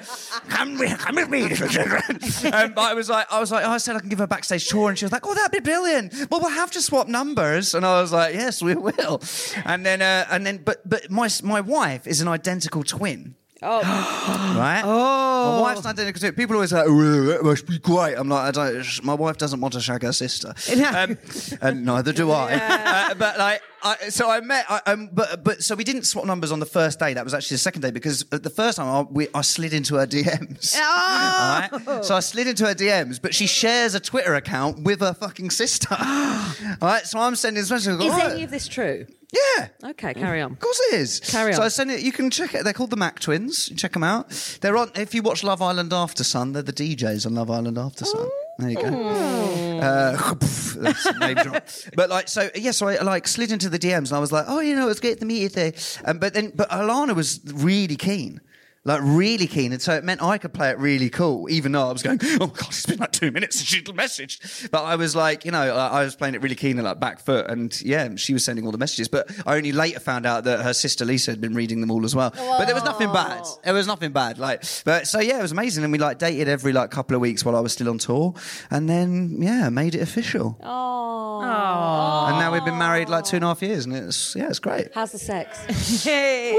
come, 0.50 0.78
with, 0.78 0.98
come 1.00 1.16
with 1.16 1.30
me, 1.30 1.44
little 1.44 1.68
children. 1.68 2.04
Um, 2.54 2.74
but 2.74 2.82
I 2.82 2.94
was 2.94 3.10
like, 3.10 3.26
I 3.32 3.40
was 3.40 3.52
like, 3.52 3.66
oh, 3.66 3.72
I 3.72 3.78
said 3.78 3.96
I 3.96 4.00
can 4.00 4.10
give 4.10 4.20
her 4.20 4.26
a 4.26 4.28
backstage 4.28 4.68
tour, 4.68 4.90
and 4.90 4.98
she 4.98 5.06
was 5.06 5.12
like, 5.12 5.26
"Oh, 5.26 5.34
that'd 5.34 5.52
be 5.52 5.60
brilliant." 5.60 6.14
Well, 6.30 6.40
we'll 6.40 6.52
have 6.52 6.72
to 6.72 6.82
swap 6.82 7.08
numbers, 7.08 7.74
and 7.74 7.86
I 7.86 8.02
was 8.02 8.12
like, 8.12 8.34
"Yes, 8.36 8.62
we 8.62 8.76
will." 8.76 9.22
And 9.66 9.86
then, 9.86 10.02
uh, 10.02 10.28
and 10.30 10.46
then, 10.46 10.58
but 10.58 10.88
but 10.88 11.10
my 11.10 11.30
my 11.44 11.62
wife 11.62 12.06
is 12.08 12.22
an 12.22 12.28
identical 12.28 12.84
twin. 12.84 13.36
Oh, 13.62 13.82
Right? 14.58 14.82
Oh. 14.84 15.62
My 15.62 15.62
wife's 15.74 15.86
identical 15.86 16.20
twin. 16.20 16.34
People 16.34 16.56
always 16.56 16.70
say, 16.72 16.84
oh, 16.86 17.24
that 17.26 17.44
must 17.44 17.66
be 17.68 17.80
great. 17.80 18.16
I'm 18.16 18.30
like, 18.30 18.48
I 18.48 18.52
don't, 18.52 18.84
sh- 18.84 19.02
my 19.04 19.14
wife 19.14 19.38
doesn't 19.38 19.60
want 19.60 19.74
to 19.74 19.82
shag 19.82 20.04
her 20.04 20.14
sister. 20.14 20.54
Um, 20.98 21.18
and 21.62 21.86
neither 21.86 22.14
do 22.14 22.32
I. 22.32 22.54
Uh, 22.88 23.14
but 23.16 23.38
like, 23.38 23.62
I, 23.84 24.10
so 24.10 24.30
I 24.30 24.40
met, 24.42 24.66
I, 24.70 24.82
um, 24.86 25.10
but, 25.12 25.44
but, 25.44 25.64
so 25.64 25.76
we 25.76 25.84
didn't 25.84 26.04
swap 26.04 26.26
numbers 26.26 26.52
on 26.52 26.60
the 26.60 26.66
first 26.66 27.00
day. 27.00 27.14
That 27.14 27.24
was 27.24 27.34
actually 27.34 27.56
the 27.56 27.60
second 27.60 27.82
day 27.82 27.92
because 27.92 28.26
uh, 28.32 28.38
the 28.38 28.50
first 28.50 28.78
time 28.78 28.88
I, 28.88 29.02
we, 29.10 29.28
I 29.34 29.42
slid 29.42 29.74
into 29.74 29.96
her 29.96 30.08
DMs. 30.08 30.76
Oh. 30.90 31.70
Alright? 31.80 32.06
So 32.06 32.16
I 32.16 32.20
slid 32.22 32.48
into 32.48 32.66
her 32.66 32.74
DMs, 32.74 33.22
but 33.22 33.34
she 33.36 33.48
shares 33.48 33.94
a 33.96 34.00
Twitter 34.00 34.36
account 34.36 34.84
with 34.84 35.00
her 35.02 35.14
fucking 35.14 35.50
sister. 35.52 35.88
All 35.92 35.98
right, 36.82 37.06
so 37.06 37.20
I'm 37.20 37.36
sending 37.36 37.62
this 37.62 37.70
message. 37.70 38.00
I 38.00 38.06
is 38.06 38.12
"Alright." 38.12 38.32
any 38.34 38.44
of 38.44 38.52
this 38.52 38.68
true? 38.68 39.06
Yeah. 39.34 39.68
Okay, 39.84 40.14
carry 40.14 40.42
on. 40.42 40.54
Of 40.54 40.60
course 40.60 40.80
it 40.92 40.96
is. 40.96 41.20
Carry 41.20 41.52
on. 41.52 41.58
So. 41.58 41.64
I 41.64 41.68
send 41.68 41.92
it. 41.92 42.02
You 42.02 42.12
can 42.14 42.30
check 42.30 42.54
it. 42.56 42.64
They're 42.64 42.74
called 42.74 42.92
the 42.92 42.96
Mac 42.96 43.20
Twins. 43.20 43.70
Check 43.76 43.94
them 43.94 44.04
out. 44.04 44.30
They're 44.62 44.78
on. 44.78 44.92
If 44.96 45.14
you 45.14 45.22
watch 45.22 45.44
Love 45.44 45.62
Island 45.62 45.92
After 45.92 46.24
Sun, 46.24 46.54
they're 46.54 46.62
the 46.64 46.72
DJs 46.74 47.26
on 47.26 47.36
Love 47.36 47.52
Island 47.52 47.78
After 47.78 48.06
Sun. 48.06 48.30
There 48.60 48.70
you 48.70 48.76
go. 48.78 49.80
Uh, 49.80 50.34
that's 50.78 51.20
name 51.20 51.36
drop. 51.36 51.68
But 51.96 52.10
like, 52.10 52.28
so 52.28 52.50
yeah, 52.56 52.72
so 52.72 52.88
I 52.88 53.02
like 53.04 53.28
slid 53.28 53.52
into 53.52 53.70
the 53.70 53.78
DMs 53.78 54.08
and 54.10 54.14
I 54.14 54.20
was 54.20 54.32
like, 54.32 54.46
oh, 54.48 54.62
you 54.62 54.76
know, 54.76 54.88
it's 54.90 55.00
great 55.00 55.20
to 55.20 55.26
meet 55.26 55.42
you 55.42 55.50
today. 55.50 55.74
Um, 56.06 56.20
but 56.20 56.34
then, 56.34 56.52
but 56.56 56.70
Alana 56.70 57.14
was 57.16 57.40
really 57.54 57.98
keen. 57.98 58.42
Like 58.88 59.02
really 59.04 59.48
keen, 59.48 59.74
and 59.74 59.82
so 59.82 59.96
it 59.96 60.06
meant 60.06 60.24
I 60.24 60.38
could 60.38 60.54
play 60.54 60.70
it 60.70 60.80
really 60.80 61.10
cool, 61.10 61.50
even 61.50 61.74
though 61.74 61.90
I 61.90 61.92
was 61.92 62.02
going, 62.02 62.20
"Oh 62.24 62.48
my 62.48 62.54
god, 62.54 62.68
it's 62.70 62.86
been 62.86 63.00
like 63.00 63.12
two 63.12 63.32
minutes 63.32 63.58
since 63.58 63.68
she's 63.68 63.84
messaged." 63.84 64.72
But 64.72 64.86
I 64.86 64.96
was 64.96 65.14
like, 65.14 65.44
you 65.44 65.52
know, 65.52 65.76
I 65.76 65.88
I 66.00 66.04
was 66.06 66.16
playing 66.16 66.36
it 66.36 66.42
really 66.42 66.56
keen 66.56 66.78
and 66.78 66.86
like 66.88 66.98
back 66.98 67.20
foot, 67.20 67.50
and 67.50 67.80
yeah, 67.82 68.16
she 68.16 68.32
was 68.32 68.46
sending 68.46 68.66
all 68.66 68.72
the 68.72 68.78
messages. 68.78 69.10
But 69.10 69.30
I 69.46 69.58
only 69.58 69.74
later 69.74 70.00
found 70.00 70.26
out 70.26 70.46
that 70.46 70.62
her 70.62 70.74
sister 70.74 71.04
Lisa 71.04 71.32
had 71.32 71.42
been 71.42 71.54
reading 71.54 71.82
them 71.82 71.92
all 71.92 72.06
as 72.06 72.16
well. 72.16 72.30
But 72.30 72.64
there 72.64 72.76
was 72.76 72.86
nothing 72.86 73.12
bad. 73.12 73.44
There 73.66 73.74
was 73.74 73.88
nothing 73.88 74.14
bad. 74.14 74.40
Like, 74.40 74.64
but 74.86 75.06
so 75.06 75.20
yeah, 75.20 75.40
it 75.40 75.42
was 75.42 75.52
amazing, 75.52 75.84
and 75.84 75.92
we 75.92 76.00
like 76.00 76.18
dated 76.18 76.48
every 76.48 76.72
like 76.72 76.90
couple 76.90 77.14
of 77.14 77.20
weeks 77.20 77.44
while 77.44 77.58
I 77.58 77.60
was 77.60 77.74
still 77.74 77.90
on 77.90 77.98
tour, 77.98 78.36
and 78.72 78.88
then 78.88 79.42
yeah, 79.42 79.68
made 79.68 79.96
it 79.96 80.02
official. 80.02 80.58
Oh. 80.64 82.28
And 82.30 82.40
now 82.40 82.54
we've 82.54 82.64
been 82.64 82.78
married 82.78 83.10
like 83.10 83.26
two 83.26 83.36
and 83.36 83.44
a 83.44 83.50
half 83.50 83.62
years, 83.62 83.86
and 83.86 83.94
it's 83.94 84.34
yeah, 84.34 84.48
it's 84.48 84.60
great. 84.60 84.94
How's 84.94 85.12
the 85.12 85.20
sex? 85.20 86.06
Hey. 86.06 86.54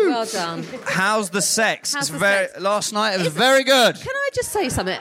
Well 0.00 0.26
done. 0.26 0.66
How's 0.84 1.30
the 1.30 1.40
sex? 1.42 1.67
How's 1.76 1.94
it's 1.94 2.08
the 2.10 2.18
very 2.18 2.48
sex? 2.48 2.60
last 2.60 2.92
night. 2.92 3.14
It 3.14 3.18
was 3.24 3.28
very 3.32 3.64
good. 3.64 3.94
Can 3.96 4.14
I 4.14 4.30
just 4.34 4.50
say 4.52 4.68
something? 4.68 4.98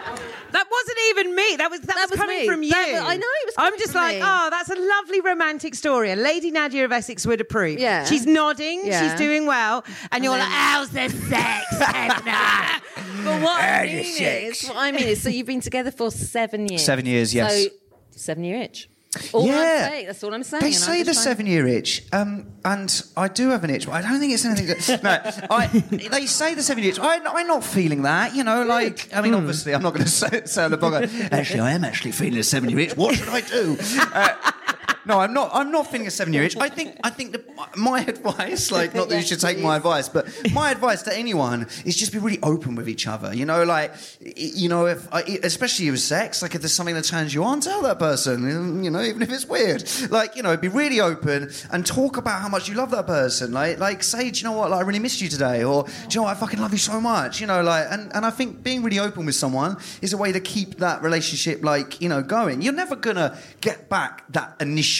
That 0.51 0.65
wasn't 0.71 0.97
even 1.09 1.36
me. 1.36 1.55
That 1.57 1.69
was 1.69 1.81
that, 1.81 1.95
That 1.95 2.09
was, 2.09 2.12
was 2.12 2.19
coming 2.19 2.39
me. 2.39 2.47
from 2.47 2.63
you. 2.63 2.69
Was- 2.75 3.01
I 3.03 3.17
know 3.17 3.27
it 3.41 3.45
was 3.47 3.55
I'm 3.57 3.77
just 3.77 3.91
from 3.91 4.01
like, 4.01 4.15
me. 4.17 4.21
oh, 4.24 4.47
that's 4.50 4.69
a 4.69 4.75
lovely 4.75 5.21
romantic 5.21 5.75
story. 5.75 6.12
A 6.12 6.15
Lady 6.15 6.51
Nadia 6.51 6.86
of 6.86 6.91
Essex 6.91 7.25
would 7.27 7.41
approve. 7.41 7.79
Yeah. 7.79 8.05
She's 8.05 8.25
nodding. 8.25 8.86
Yeah. 8.86 9.01
She's 9.09 9.19
doing 9.19 9.45
well, 9.45 9.83
and, 10.12 10.24
you're 10.24 10.33
then- 10.33 10.39
like, 10.41 10.50
how's 10.50 10.89
the 10.89 11.09
sex? 11.09 11.65
Edna?" 11.93 12.81
But 13.24 13.41
what 13.41 13.62
I 13.62 13.86
mean 13.86 14.24
is, 14.24 14.65
what 14.67 14.77
I 14.77 14.91
mean 14.91 15.03
is, 15.07 15.21
so 15.21 15.29
you've 15.29 15.47
been 15.47 15.62
together 15.62 15.91
for 15.91 16.12
seven 16.12 16.67
years. 16.67 16.83
Seven 16.86 17.05
years, 17.05 17.33
yes. 17.33 17.63
So 17.63 17.69
seven 18.12 18.43
year 18.43 18.62
itch. 18.62 18.89
All 19.33 19.45
Yeah. 19.47 19.89
saying, 19.89 20.05
that's 20.07 20.23
all 20.23 20.33
I'm 20.33 20.43
saying. 20.43 20.63
They 20.63 20.71
say 20.73 21.03
the 21.03 21.13
seven 21.13 21.45
year 21.45 21.65
itch, 21.67 22.03
um, 22.11 22.45
and 22.65 23.03
I 23.15 23.27
do 23.29 23.49
have 23.49 23.63
an 23.63 23.69
itch, 23.69 23.85
but 23.85 23.93
I 23.93 24.01
don't 24.01 24.19
think 24.19 24.33
it's 24.33 24.45
anything 24.45 24.67
that. 24.67 25.03
No, 25.03 25.55
I, 25.55 25.67
they 26.11 26.25
say 26.25 26.53
the 26.53 26.61
seven 26.63 26.83
year 26.83 26.91
itch. 26.93 26.99
I, 26.99 27.19
I'm 27.25 27.47
not 27.47 27.63
feeling 27.63 28.01
that, 28.03 28.35
you 28.35 28.43
know, 28.43 28.63
like, 28.63 29.09
I 29.15 29.21
mean, 29.21 29.33
obviously, 29.33 29.73
I'm 29.73 29.81
not 29.81 29.93
going 29.93 30.05
to 30.05 30.11
say, 30.11 30.67
the 30.67 30.77
blog, 30.77 31.03
actually, 31.31 31.61
I 31.61 31.71
am 31.71 31.83
actually 31.83 32.11
feeling 32.11 32.37
a 32.39 32.43
seven 32.43 32.69
year 32.69 32.79
itch. 32.79 32.97
What 32.97 33.15
should 33.15 33.29
I 33.29 33.41
do? 33.41 33.77
Uh, 34.13 34.51
no, 35.07 35.19
I'm 35.19 35.33
not. 35.33 35.51
I'm 35.53 35.71
not 35.71 35.87
feeling 35.87 36.07
a 36.07 36.11
seven-year 36.11 36.43
itch. 36.43 36.57
I 36.57 36.69
think. 36.69 36.97
I 37.03 37.09
think 37.09 37.31
that 37.31 37.77
my 37.77 38.01
advice, 38.01 38.71
like, 38.71 38.93
not 38.93 39.07
that 39.09 39.15
you 39.15 39.25
should 39.25 39.39
take 39.39 39.59
my 39.59 39.77
advice, 39.81 40.09
but 40.09 40.27
my 40.53 40.71
advice 40.71 41.01
to 41.03 41.17
anyone 41.17 41.67
is 41.85 41.95
just 41.95 42.11
be 42.11 42.19
really 42.19 42.39
open 42.43 42.75
with 42.75 42.89
each 42.89 43.07
other. 43.07 43.33
You 43.33 43.45
know, 43.45 43.63
like, 43.63 43.93
you 44.19 44.67
know, 44.67 44.85
if 44.85 45.07
especially 45.13 45.89
with 45.89 46.01
sex, 46.01 46.41
like, 46.41 46.55
if 46.55 46.61
there's 46.61 46.73
something 46.73 46.95
that 46.95 47.05
turns 47.05 47.33
you 47.33 47.43
on, 47.43 47.61
tell 47.61 47.81
that 47.83 47.99
person. 47.99 48.83
You 48.83 48.89
know, 48.91 49.01
even 49.01 49.21
if 49.21 49.31
it's 49.31 49.45
weird, 49.45 49.89
like, 50.09 50.35
you 50.35 50.43
know, 50.43 50.57
be 50.57 50.67
really 50.67 50.99
open 50.99 51.49
and 51.71 51.85
talk 51.85 52.17
about 52.17 52.41
how 52.41 52.49
much 52.49 52.67
you 52.67 52.75
love 52.75 52.91
that 52.91 53.07
person. 53.07 53.53
Like, 53.53 53.79
like, 53.79 54.03
say, 54.03 54.29
do 54.29 54.39
you 54.39 54.43
know 54.43 54.57
what? 54.57 54.71
Like, 54.71 54.81
I 54.81 54.83
really 54.83 54.99
missed 54.99 55.21
you 55.21 55.29
today, 55.29 55.63
or 55.63 55.83
do 55.83 55.91
you 56.09 56.15
know 56.17 56.23
what? 56.23 56.35
I 56.35 56.39
fucking 56.39 56.59
love 56.59 56.73
you 56.73 56.79
so 56.79 56.99
much. 56.99 57.39
You 57.39 57.47
know, 57.47 57.63
like, 57.63 57.87
and 57.89 58.11
and 58.13 58.25
I 58.25 58.29
think 58.29 58.61
being 58.61 58.83
really 58.83 58.99
open 58.99 59.25
with 59.25 59.35
someone 59.35 59.77
is 60.01 60.11
a 60.11 60.17
way 60.17 60.33
to 60.33 60.41
keep 60.41 60.77
that 60.79 61.01
relationship, 61.01 61.63
like, 61.63 62.01
you 62.01 62.09
know, 62.09 62.21
going. 62.21 62.61
You're 62.61 62.73
never 62.73 62.95
gonna 62.97 63.37
get 63.61 63.87
back 63.87 64.25
that 64.33 64.55
initial 64.59 64.96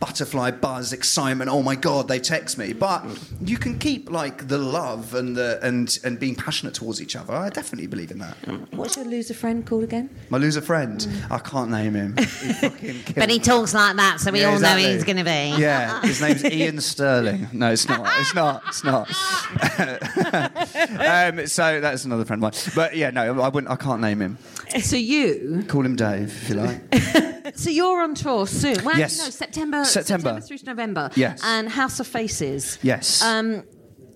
butterfly 0.00 0.50
buzz, 0.52 0.92
excitement. 0.92 1.50
Oh 1.50 1.62
my 1.62 1.74
god, 1.74 2.08
they 2.08 2.18
text 2.18 2.56
me. 2.58 2.72
But 2.72 3.04
you 3.44 3.58
can 3.58 3.78
keep 3.78 4.10
like 4.10 4.48
the 4.48 4.58
love 4.58 5.14
and 5.14 5.36
the 5.36 5.58
and 5.62 5.98
and 6.04 6.18
being 6.18 6.34
passionate 6.34 6.74
towards 6.74 7.00
each 7.02 7.16
other. 7.16 7.32
I 7.34 7.50
definitely 7.50 7.86
believe 7.86 8.10
in 8.10 8.18
that. 8.18 8.36
What's 8.72 8.96
your 8.96 9.04
loser 9.06 9.34
friend 9.34 9.66
called 9.66 9.84
again? 9.84 10.08
My 10.30 10.38
loser 10.38 10.60
friend, 10.60 11.06
I 11.30 11.38
can't 11.38 11.70
name 11.70 11.94
him. 11.94 12.16
He 12.80 12.92
But 13.14 13.28
he 13.30 13.38
talks 13.38 13.74
like 13.74 13.96
that, 13.96 14.20
so 14.20 14.30
we 14.32 14.40
Yeah, 14.40 14.46
all 14.52 14.58
know 14.60 14.76
exactly. 14.76 14.92
he's 14.92 15.04
going 15.04 15.16
to 15.18 15.24
be. 15.24 15.60
Yeah, 15.60 16.00
his 16.02 16.20
name's 16.20 16.44
Ian 16.58 16.80
Sterling. 16.80 17.48
No, 17.52 17.70
it's 17.72 17.88
not. 17.88 18.06
It's 18.20 18.34
not. 18.34 18.62
It's 18.68 18.84
not. 18.84 19.08
um, 21.00 21.46
so 21.46 21.80
that's 21.80 22.04
another 22.04 22.24
friend 22.24 22.42
of 22.42 22.52
mine. 22.54 22.72
But 22.74 22.96
yeah, 22.96 23.10
no, 23.10 23.40
I 23.40 23.48
wouldn't. 23.48 23.70
I 23.70 23.76
can't 23.76 24.00
name 24.00 24.20
him. 24.20 24.38
So 24.82 24.96
you, 24.96 25.64
Call 25.68 25.84
him 25.84 25.96
Dave 25.96 26.28
if 26.42 26.48
you 26.48 26.54
like. 26.56 27.54
so 27.56 27.70
you're 27.70 28.00
on 28.02 28.14
tour 28.14 28.46
soon. 28.46 28.84
Well, 28.84 28.98
Yes. 28.98 29.18
no, 29.18 29.30
September, 29.30 29.84
September. 29.84 30.40
through 30.40 30.58
to 30.58 30.66
November. 30.66 31.10
Yes. 31.16 31.40
And 31.44 31.68
House 31.68 31.98
of 32.00 32.06
Faces. 32.06 32.78
Yes. 32.82 33.22
Um, 33.22 33.64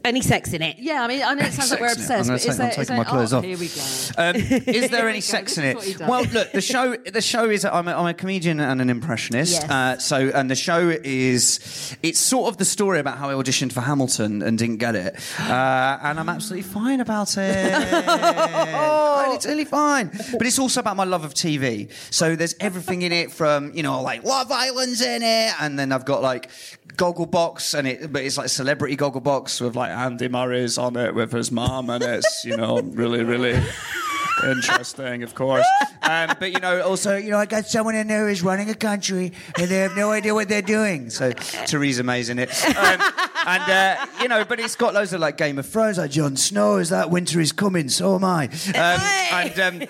Any 0.05 0.21
sex 0.21 0.53
in 0.53 0.61
it? 0.61 0.79
yeah, 0.79 1.03
I 1.03 1.09
mean, 1.09 1.23
I 1.23 1.33
know 1.35 1.45
it 1.47 1.53
sounds 1.53 1.71
like 1.71 1.81
we're 1.81 1.89
Sex 1.89 2.09
in 2.09 2.15
it. 2.15 2.21
obsessed, 2.21 2.31
I'm 2.31 2.37
but 2.37 2.37
gonna 2.37 2.37
is 2.37 2.43
take- 2.45 2.53
I'm 2.53 2.59
there, 2.59 2.69
is 2.69 2.77
taking 2.77 2.97
my 2.97 3.03
there- 3.05 3.11
clothes 3.11 3.33
oh, 3.33 3.39
off. 3.39 3.45
Here 3.45 3.59
we 3.59 3.69
go. 3.69 3.83
Um, 4.19 4.37
is 4.75 4.91
there 4.91 5.09
any 5.09 5.21
sex 5.23 5.57
in 5.57 5.65
it? 5.65 5.77
what 5.77 5.85
he 5.85 5.95
does. 5.95 6.09
Well, 6.09 6.25
look, 6.25 6.53
the 6.53 6.61
show. 6.61 6.97
The 6.97 7.23
show 7.23 7.49
is. 7.49 7.65
I'm 7.65 7.89
a, 7.89 7.93
I'm 7.95 8.07
a 8.07 8.15
comedian 8.15 8.61
and 8.61 8.83
an 8.83 8.91
impressionist. 8.91 9.63
Yes. 9.63 9.71
Uh, 9.71 9.99
so, 9.99 10.29
and 10.35 10.51
the 10.51 10.55
show 10.55 10.91
is. 10.91 11.97
It's 12.03 12.19
sort 12.21 12.49
of 12.49 12.59
the 12.59 12.65
story 12.67 12.99
about 12.99 13.17
how 13.19 13.31
I 13.31 13.33
auditioned 13.33 13.73
for 13.73 13.81
Hamilton 13.81 14.43
and 14.43 14.59
didn't 14.59 14.77
get 14.77 14.95
it, 14.95 15.17
uh, 15.41 15.99
and 16.03 16.21
I'm 16.21 16.29
absolutely 16.29 16.69
fine 16.69 17.01
about 17.01 17.37
it. 17.39 17.73
Totally, 19.25 19.39
totally 19.39 19.65
fine. 19.65 20.11
But 20.33 20.47
it's 20.47 20.59
also 20.59 20.81
about 20.81 20.97
my 20.97 21.05
love 21.05 21.25
of 21.25 21.35
TV. 21.35 21.91
So 22.13 22.37
there's 22.37 22.55
everything 22.61 23.03
in 23.03 23.13
it 23.13 23.33
from 23.33 23.73
you 23.75 23.83
know 23.83 24.03
like 24.03 24.23
Love 24.25 24.51
Island's 24.51 25.01
in 25.01 25.23
it, 25.23 25.53
and 25.61 25.79
then 25.79 25.93
I've 25.93 26.05
got 26.05 26.23
like 26.23 26.51
Gogglebox, 26.97 27.77
and 27.79 27.89
it, 27.89 28.13
but 28.13 28.23
it's 28.23 28.39
like 28.39 28.49
celebrity 28.49 28.97
goggle 28.97 29.21
box 29.21 29.61
with 29.61 29.77
like 29.77 29.91
Andy 29.91 30.29
Murray's 30.29 30.79
on 30.79 30.97
it 30.97 31.15
with 31.15 31.33
his 31.33 31.51
mum, 31.51 31.91
and 31.91 32.03
it's 32.03 32.45
you 32.45 32.57
know 32.57 32.81
really 32.81 33.25
really 33.25 33.61
interesting, 34.45 35.23
of 35.23 35.35
course. 35.35 35.67
Um, 36.03 36.35
but 36.39 36.53
you 36.53 36.61
know, 36.61 36.83
also 36.83 37.17
you 37.17 37.31
know, 37.31 37.39
I 37.39 37.47
got 37.47 37.67
someone 37.67 37.95
in 37.95 38.07
there 38.07 38.29
who's 38.29 38.43
running 38.43 38.71
a 38.71 38.75
country, 38.75 39.33
and 39.59 39.69
they 39.69 39.79
have 39.79 39.97
no 39.97 40.13
idea 40.13 40.35
what 40.35 40.49
they're 40.49 40.63
doing. 40.63 41.11
So 41.11 41.33
Theresa 41.33 42.03
May's 42.03 42.29
in 42.29 42.39
it, 42.39 42.51
um, 42.77 43.01
and 43.47 43.63
uh, 43.71 44.07
you 44.21 44.29
know, 44.29 44.45
but 44.45 44.61
it's 44.61 44.77
got 44.77 44.95
loads 44.95 45.13
of 45.13 45.21
like 45.21 45.37
Game 45.37 45.59
of 45.59 45.67
Thrones, 45.67 45.99
like 45.99 46.11
Jon 46.11 46.37
Snow 46.37 46.77
is 46.77 46.91
that 46.91 47.11
winter 47.11 47.41
is 47.41 47.53
coming, 47.53 47.89
so 47.89 48.15
am 48.15 48.25
I, 48.25 48.47
um, 48.75 49.61
and. 49.61 49.89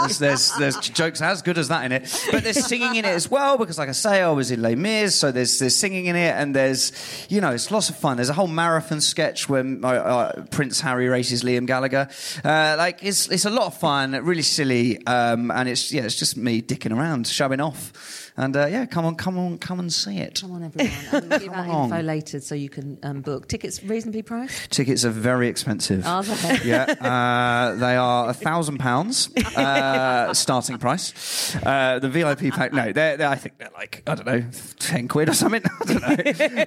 There's, 0.00 0.18
there's 0.18 0.52
there's 0.56 0.76
jokes 0.90 1.20
as 1.22 1.42
good 1.42 1.58
as 1.58 1.68
that 1.68 1.84
in 1.84 1.92
it, 1.92 2.02
but 2.30 2.44
there's 2.44 2.64
singing 2.66 2.96
in 2.96 3.04
it 3.04 3.14
as 3.14 3.30
well 3.30 3.56
because, 3.56 3.78
like 3.78 3.88
I 3.88 3.92
say, 3.92 4.22
I 4.22 4.30
was 4.30 4.50
in 4.50 4.62
Les 4.62 4.74
Mis, 4.74 5.14
so 5.14 5.32
there's 5.32 5.58
there's 5.58 5.74
singing 5.74 6.06
in 6.06 6.16
it, 6.16 6.34
and 6.36 6.54
there's 6.54 6.92
you 7.28 7.40
know 7.40 7.50
it's 7.50 7.70
lots 7.70 7.88
of 7.88 7.96
fun. 7.96 8.16
There's 8.16 8.28
a 8.28 8.34
whole 8.34 8.46
marathon 8.46 9.00
sketch 9.00 9.48
when 9.48 9.84
uh, 9.84 9.88
uh, 9.88 10.44
Prince 10.46 10.80
Harry 10.80 11.08
races 11.08 11.42
Liam 11.42 11.66
Gallagher. 11.66 12.08
Uh, 12.44 12.76
like 12.78 13.02
it's 13.02 13.28
it's 13.30 13.44
a 13.44 13.50
lot 13.50 13.66
of 13.66 13.76
fun, 13.76 14.12
really 14.12 14.42
silly, 14.42 15.04
um, 15.06 15.50
and 15.50 15.68
it's 15.68 15.92
yeah, 15.92 16.02
it's 16.02 16.16
just 16.16 16.36
me 16.36 16.62
dicking 16.62 16.96
around, 16.96 17.26
showing 17.26 17.60
off, 17.60 18.29
and 18.36 18.56
uh, 18.56 18.66
yeah, 18.66 18.86
come 18.86 19.04
on, 19.04 19.14
come 19.16 19.38
on, 19.38 19.58
come 19.58 19.78
and 19.80 19.92
see 19.92 20.18
it. 20.18 20.40
Come 20.40 20.52
on, 20.52 20.64
everyone. 20.64 20.92
And 21.12 21.30
we'll 21.30 21.38
give 21.40 21.52
out 21.52 21.68
on. 21.68 21.84
info 21.84 22.02
later 22.02 22.40
so 22.40 22.54
you 22.54 22.68
can 22.68 22.98
um, 23.02 23.20
book. 23.22 23.48
Tickets 23.48 23.82
reasonably 23.84 24.22
priced? 24.22 24.70
Tickets 24.70 25.04
are 25.04 25.10
very 25.10 25.48
expensive. 25.48 26.06
Are 26.06 26.22
they? 26.22 26.58
Yeah, 26.70 26.82
uh, 26.84 27.74
they 27.76 27.96
are 27.96 28.28
a 28.30 28.34
thousand 28.34 28.78
pounds 28.78 29.30
uh, 29.56 30.32
starting 30.34 30.78
price. 30.78 31.56
Uh, 31.56 31.98
the 31.98 32.08
VIP 32.08 32.52
pack, 32.52 32.72
no, 32.72 32.92
they're, 32.92 33.16
they're, 33.16 33.28
I 33.28 33.34
think 33.36 33.58
they're 33.58 33.70
like 33.74 34.02
I 34.06 34.14
don't 34.14 34.26
know, 34.26 34.44
ten 34.78 35.08
quid 35.08 35.28
or 35.28 35.34
something. 35.34 35.62
I 35.80 35.84
don't 35.84 36.54
know. 36.54 36.64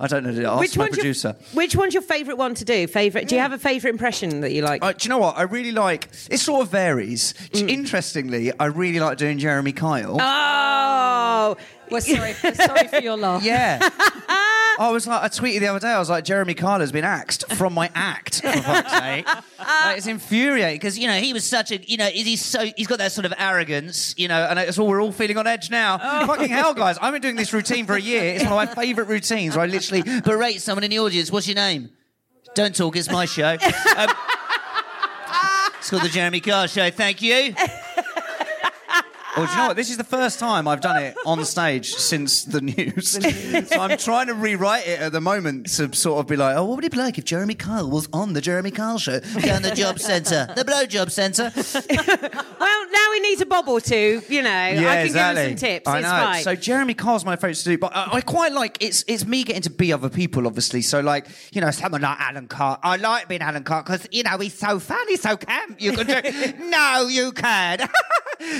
I 0.00 0.06
don't 0.06 0.24
know. 0.24 0.50
Ask 0.52 0.60
Which 0.60 0.76
my 0.76 0.84
one's 0.84 0.96
producer. 0.96 1.36
your 1.38 1.46
Which 1.56 1.76
one's 1.76 1.94
your 1.94 2.02
favourite 2.02 2.38
one 2.38 2.54
to 2.54 2.64
do? 2.64 2.86
Favourite? 2.86 3.28
Do 3.28 3.34
you 3.34 3.40
have 3.40 3.52
a 3.52 3.58
favourite 3.58 3.92
impression 3.92 4.40
that 4.40 4.52
you 4.52 4.62
like? 4.62 4.82
Uh, 4.84 4.92
do 4.92 5.04
you 5.04 5.08
know 5.10 5.18
what? 5.18 5.36
I 5.36 5.42
really 5.42 5.72
like. 5.72 6.08
It 6.30 6.38
sort 6.38 6.62
of 6.62 6.70
varies. 6.70 7.34
Mm. 7.52 7.68
Interestingly, 7.68 8.52
I 8.58 8.66
really 8.66 9.00
like 9.00 9.18
doing 9.18 9.38
Jeremy 9.38 9.72
Kyle. 9.72 10.16
oh, 10.20 10.81
We're 11.90 12.00
sorry, 12.00 12.34
we're 12.42 12.54
sorry 12.54 12.88
for 12.88 13.00
your 13.00 13.16
loss. 13.16 13.44
Yeah. 13.44 13.78
I 14.78 14.90
was 14.90 15.06
like, 15.06 15.22
I 15.22 15.28
tweeted 15.28 15.60
the 15.60 15.66
other 15.66 15.80
day. 15.80 15.88
I 15.88 15.98
was 15.98 16.08
like, 16.08 16.24
Jeremy 16.24 16.56
has 16.58 16.92
been 16.92 17.04
axed 17.04 17.46
from 17.54 17.74
my 17.74 17.90
act. 17.94 18.40
For 18.40 18.52
fuck's 18.52 18.90
sake, 18.90 19.26
like, 19.26 19.98
it's 19.98 20.06
infuriating 20.06 20.76
because 20.76 20.98
you 20.98 21.06
know 21.06 21.18
he 21.18 21.32
was 21.32 21.44
such 21.44 21.70
a 21.70 21.76
you 21.88 21.98
know 21.98 22.06
he's 22.06 22.42
so 22.42 22.64
he's 22.76 22.86
got 22.86 22.98
that 22.98 23.12
sort 23.12 23.26
of 23.26 23.34
arrogance 23.38 24.14
you 24.16 24.28
know, 24.28 24.46
and 24.48 24.58
it's 24.58 24.78
all 24.78 24.88
we're 24.88 25.02
all 25.02 25.12
feeling 25.12 25.36
on 25.36 25.46
edge 25.46 25.70
now. 25.70 25.98
Fucking 26.26 26.48
hell, 26.48 26.74
guys! 26.74 26.96
I've 27.00 27.12
been 27.12 27.22
doing 27.22 27.36
this 27.36 27.52
routine 27.52 27.86
for 27.86 27.94
a 27.94 28.00
year. 28.00 28.34
It's 28.34 28.44
one 28.44 28.52
of 28.52 28.56
my 28.56 28.82
favourite 28.82 29.08
routines 29.08 29.54
where 29.54 29.64
I 29.64 29.68
literally 29.68 30.02
berate 30.22 30.60
someone 30.62 30.84
in 30.84 30.90
the 30.90 30.98
audience. 30.98 31.30
What's 31.30 31.46
your 31.46 31.56
name? 31.56 31.90
Don't 32.54 32.74
talk. 32.74 32.96
It's 32.96 33.10
my 33.10 33.26
show. 33.26 33.56
Um, 33.96 34.08
it's 35.78 35.90
called 35.90 36.02
the 36.02 36.08
Jeremy 36.08 36.40
Kyle 36.40 36.66
Show. 36.66 36.90
Thank 36.90 37.22
you. 37.22 37.54
Well, 39.36 39.46
do 39.46 39.52
you 39.52 39.58
know 39.58 39.66
what? 39.68 39.76
This 39.76 39.90
is 39.90 39.96
the 39.96 40.04
first 40.04 40.38
time 40.38 40.68
I've 40.68 40.82
done 40.82 41.02
it 41.02 41.16
on 41.24 41.42
stage 41.44 41.94
since 41.94 42.44
the 42.44 42.60
news. 42.60 43.12
so 43.68 43.80
I'm 43.80 43.96
trying 43.96 44.26
to 44.26 44.34
rewrite 44.34 44.86
it 44.86 45.00
at 45.00 45.12
the 45.12 45.20
moment 45.20 45.70
to 45.76 45.94
sort 45.94 46.20
of 46.20 46.26
be 46.26 46.36
like, 46.36 46.54
oh, 46.56 46.64
what 46.64 46.76
would 46.76 46.84
it 46.84 46.92
be 46.92 46.98
like 46.98 47.16
if 47.16 47.24
Jeremy 47.24 47.54
Kyle 47.54 47.88
was 47.88 48.08
on 48.12 48.34
the 48.34 48.42
Jeremy 48.42 48.70
Kyle 48.70 48.98
show 48.98 49.20
down 49.20 49.62
the 49.62 49.74
job 49.74 49.98
centre, 49.98 50.48
the 50.54 50.64
blowjob 50.64 51.10
centre? 51.10 51.50
well, 52.60 52.86
now 52.90 53.08
we 53.10 53.20
need 53.20 53.40
a 53.40 53.46
bob 53.46 53.68
or 53.68 53.80
two. 53.80 54.20
You 54.28 54.42
know, 54.42 54.50
I 54.50 54.74
can 54.74 55.06
give 55.06 55.16
him 55.16 55.36
some 55.36 55.56
tips. 55.56 55.88
I 55.88 55.98
it's 55.98 56.04
know. 56.04 56.10
fine. 56.10 56.42
So 56.42 56.54
Jeremy 56.54 56.94
Kyle's 56.94 57.24
my 57.24 57.36
favourite 57.36 57.56
to 57.56 57.64
do, 57.64 57.78
but 57.78 57.96
I, 57.96 58.16
I 58.16 58.20
quite 58.20 58.52
like 58.52 58.76
it's 58.80 59.04
it's 59.08 59.24
me 59.24 59.44
getting 59.44 59.62
to 59.62 59.70
be 59.70 59.92
other 59.92 60.10
people, 60.10 60.46
obviously. 60.46 60.82
So 60.82 61.00
like 61.00 61.26
you 61.52 61.60
know, 61.60 61.70
someone 61.70 62.02
like 62.02 62.20
Alan 62.20 62.48
Carr. 62.48 62.78
I 62.82 62.96
like 62.96 63.28
being 63.28 63.42
Alan 63.42 63.64
Carr 63.64 63.82
because 63.82 64.06
you 64.10 64.24
know 64.24 64.36
he's 64.38 64.54
so 64.54 64.78
fun, 64.78 65.06
he's 65.08 65.22
so 65.22 65.36
camp. 65.36 65.80
You 65.80 65.92
can 65.92 66.06
do. 66.06 66.52
no, 66.68 67.08
you 67.08 67.32
can. 67.32 67.78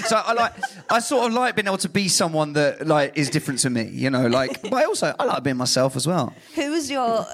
so 0.06 0.16
I 0.16 0.32
like 0.32 0.52
I 0.90 0.98
sort 1.00 1.26
of 1.26 1.32
like 1.32 1.56
being 1.56 1.66
able 1.66 1.78
to 1.78 1.88
be 1.88 2.08
someone 2.08 2.52
that 2.54 2.86
like 2.86 3.16
is 3.16 3.30
different 3.30 3.60
to 3.60 3.70
me. 3.70 3.84
You 3.84 4.10
know, 4.10 4.26
like 4.26 4.62
but 4.62 4.74
I 4.74 4.84
also 4.84 5.14
I 5.18 5.24
like 5.24 5.42
being 5.42 5.56
myself 5.56 5.96
as 5.96 6.06
well. 6.06 6.32
Who 6.54 6.70
was 6.70 6.90
your. 6.90 7.26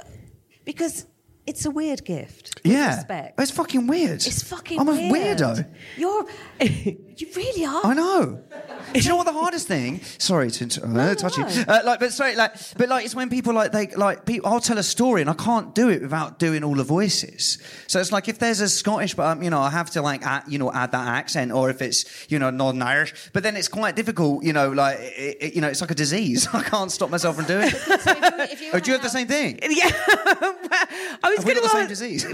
Because 0.64 1.06
it's 1.46 1.64
a 1.64 1.70
weird 1.70 2.04
gift. 2.04 2.60
Yeah, 2.62 2.96
Respect. 2.96 3.40
it's 3.40 3.50
fucking 3.50 3.86
weird. 3.86 4.16
It's 4.26 4.42
fucking 4.42 4.78
I'm 4.78 4.88
a 4.88 4.92
weird. 4.92 5.38
weirdo. 5.38 5.66
You're 5.96 6.26
You 7.18 7.26
really 7.34 7.64
are. 7.64 7.84
I 7.84 7.94
know. 7.94 8.44
Do 8.94 9.00
you 9.00 9.08
know 9.08 9.16
what 9.16 9.26
the 9.26 9.32
hardest 9.32 9.66
thing? 9.66 10.00
Sorry 10.18 10.52
to 10.52 10.62
inter- 10.64 10.86
uh, 10.86 11.14
touch 11.16 11.36
you. 11.36 11.44
Uh, 11.44 11.80
like, 11.84 11.98
but 11.98 12.12
sorry, 12.12 12.36
like, 12.36 12.54
but 12.76 12.88
like, 12.88 13.04
it's 13.04 13.14
when 13.14 13.28
people 13.28 13.52
like 13.52 13.72
they 13.72 13.88
like. 13.88 14.24
People, 14.24 14.48
I'll 14.48 14.60
tell 14.60 14.78
a 14.78 14.84
story 14.84 15.20
and 15.22 15.28
I 15.28 15.34
can't 15.34 15.74
do 15.74 15.88
it 15.88 16.00
without 16.00 16.38
doing 16.38 16.62
all 16.62 16.76
the 16.76 16.84
voices. 16.84 17.58
So 17.88 17.98
it's 17.98 18.12
like 18.12 18.28
if 18.28 18.38
there's 18.38 18.60
a 18.60 18.68
Scottish, 18.68 19.14
but 19.14 19.26
um, 19.26 19.42
you 19.42 19.50
know, 19.50 19.58
I 19.60 19.70
have 19.70 19.90
to 19.90 20.00
like, 20.00 20.24
add, 20.24 20.44
you 20.46 20.60
know, 20.60 20.70
add 20.72 20.92
that 20.92 21.08
accent, 21.08 21.50
or 21.50 21.70
if 21.70 21.82
it's 21.82 22.04
you 22.30 22.38
know 22.38 22.50
Northern 22.50 22.82
Irish. 22.82 23.12
But 23.32 23.42
then 23.42 23.56
it's 23.56 23.66
quite 23.66 23.96
difficult, 23.96 24.44
you 24.44 24.52
know, 24.52 24.70
like 24.70 24.98
it, 25.00 25.36
it- 25.40 25.54
you 25.56 25.60
know, 25.60 25.66
it's 25.68 25.80
like 25.80 25.90
a 25.90 25.96
disease. 25.96 26.46
I 26.52 26.62
can't 26.62 26.92
stop 26.92 27.10
myself 27.10 27.34
from 27.34 27.46
doing 27.46 27.66
it. 27.66 27.74
if 28.52 28.60
you 28.62 28.70
oh, 28.72 28.78
do 28.78 28.92
you 28.92 28.92
have 28.92 29.02
the 29.02 29.08
same 29.10 29.26
thing? 29.26 29.58
Yeah, 29.62 29.90
I 29.90 31.34
was 31.36 31.44
going 31.44 31.56
to 31.56 31.62
the 31.62 31.68
same 31.68 31.80
ask. 31.80 31.88
disease? 31.88 32.24
I 32.24 32.30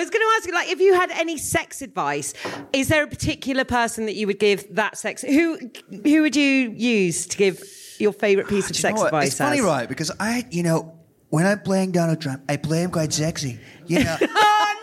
was 0.00 0.10
going 0.10 0.22
to 0.22 0.32
ask 0.36 0.46
you, 0.46 0.52
like, 0.54 0.68
if 0.70 0.78
you 0.78 0.94
had 0.94 1.10
any 1.10 1.36
sex 1.36 1.82
advice, 1.82 2.32
is 2.72 2.88
there 2.88 3.04
a 3.04 3.06
particular 3.06 3.64
person 3.64 4.06
that 4.06 4.14
you 4.14 4.26
would 4.26 4.38
give 4.38 4.74
that 4.74 4.98
sex? 4.98 5.22
Who 5.22 5.58
who 5.90 6.22
would 6.22 6.36
you 6.36 6.70
use 6.70 7.26
to 7.26 7.36
give 7.36 7.62
your 7.98 8.12
favourite 8.12 8.48
piece 8.48 8.64
ah, 8.64 8.68
of 8.68 8.72
Do 8.72 8.78
you 8.78 8.82
sex 8.82 9.02
advice? 9.02 9.26
It's 9.28 9.38
funny, 9.38 9.60
right? 9.60 9.88
Because 9.88 10.10
I, 10.20 10.46
you 10.50 10.62
know, 10.62 10.98
when 11.30 11.46
I'm 11.46 11.60
playing 11.60 11.92
Donald 11.92 12.20
Trump, 12.20 12.42
I 12.48 12.56
play 12.56 12.82
him 12.82 12.90
quite 12.90 13.12
sexy. 13.12 13.58
You 13.86 14.04
know. 14.04 14.16
Oh 14.30 14.74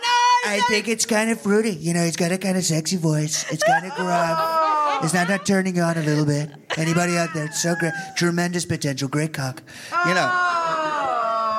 no! 0.44 0.52
I 0.52 0.60
think 0.68 0.88
it's 0.88 1.06
kind 1.06 1.30
of 1.30 1.40
fruity. 1.40 1.70
You 1.70 1.92
know, 1.92 2.04
he's 2.04 2.16
got 2.16 2.32
a 2.32 2.38
kind 2.38 2.56
of 2.56 2.64
sexy 2.64 2.96
voice. 2.96 3.50
It's 3.50 3.64
kind 3.64 3.84
of 3.84 3.94
gruff. 3.94 5.02
Is 5.04 5.12
that 5.12 5.28
not 5.28 5.44
turning 5.44 5.76
you 5.76 5.82
on 5.82 5.98
a 5.98 6.02
little 6.02 6.24
bit? 6.24 6.50
Anybody 6.76 7.16
out 7.16 7.34
there? 7.34 7.46
It's 7.46 7.60
so 7.60 7.74
great. 7.74 7.92
Tremendous 8.16 8.64
potential. 8.64 9.08
Great 9.08 9.32
cock. 9.32 9.62
You 10.06 10.14
know. 10.14 10.28
Oh. 10.30 10.65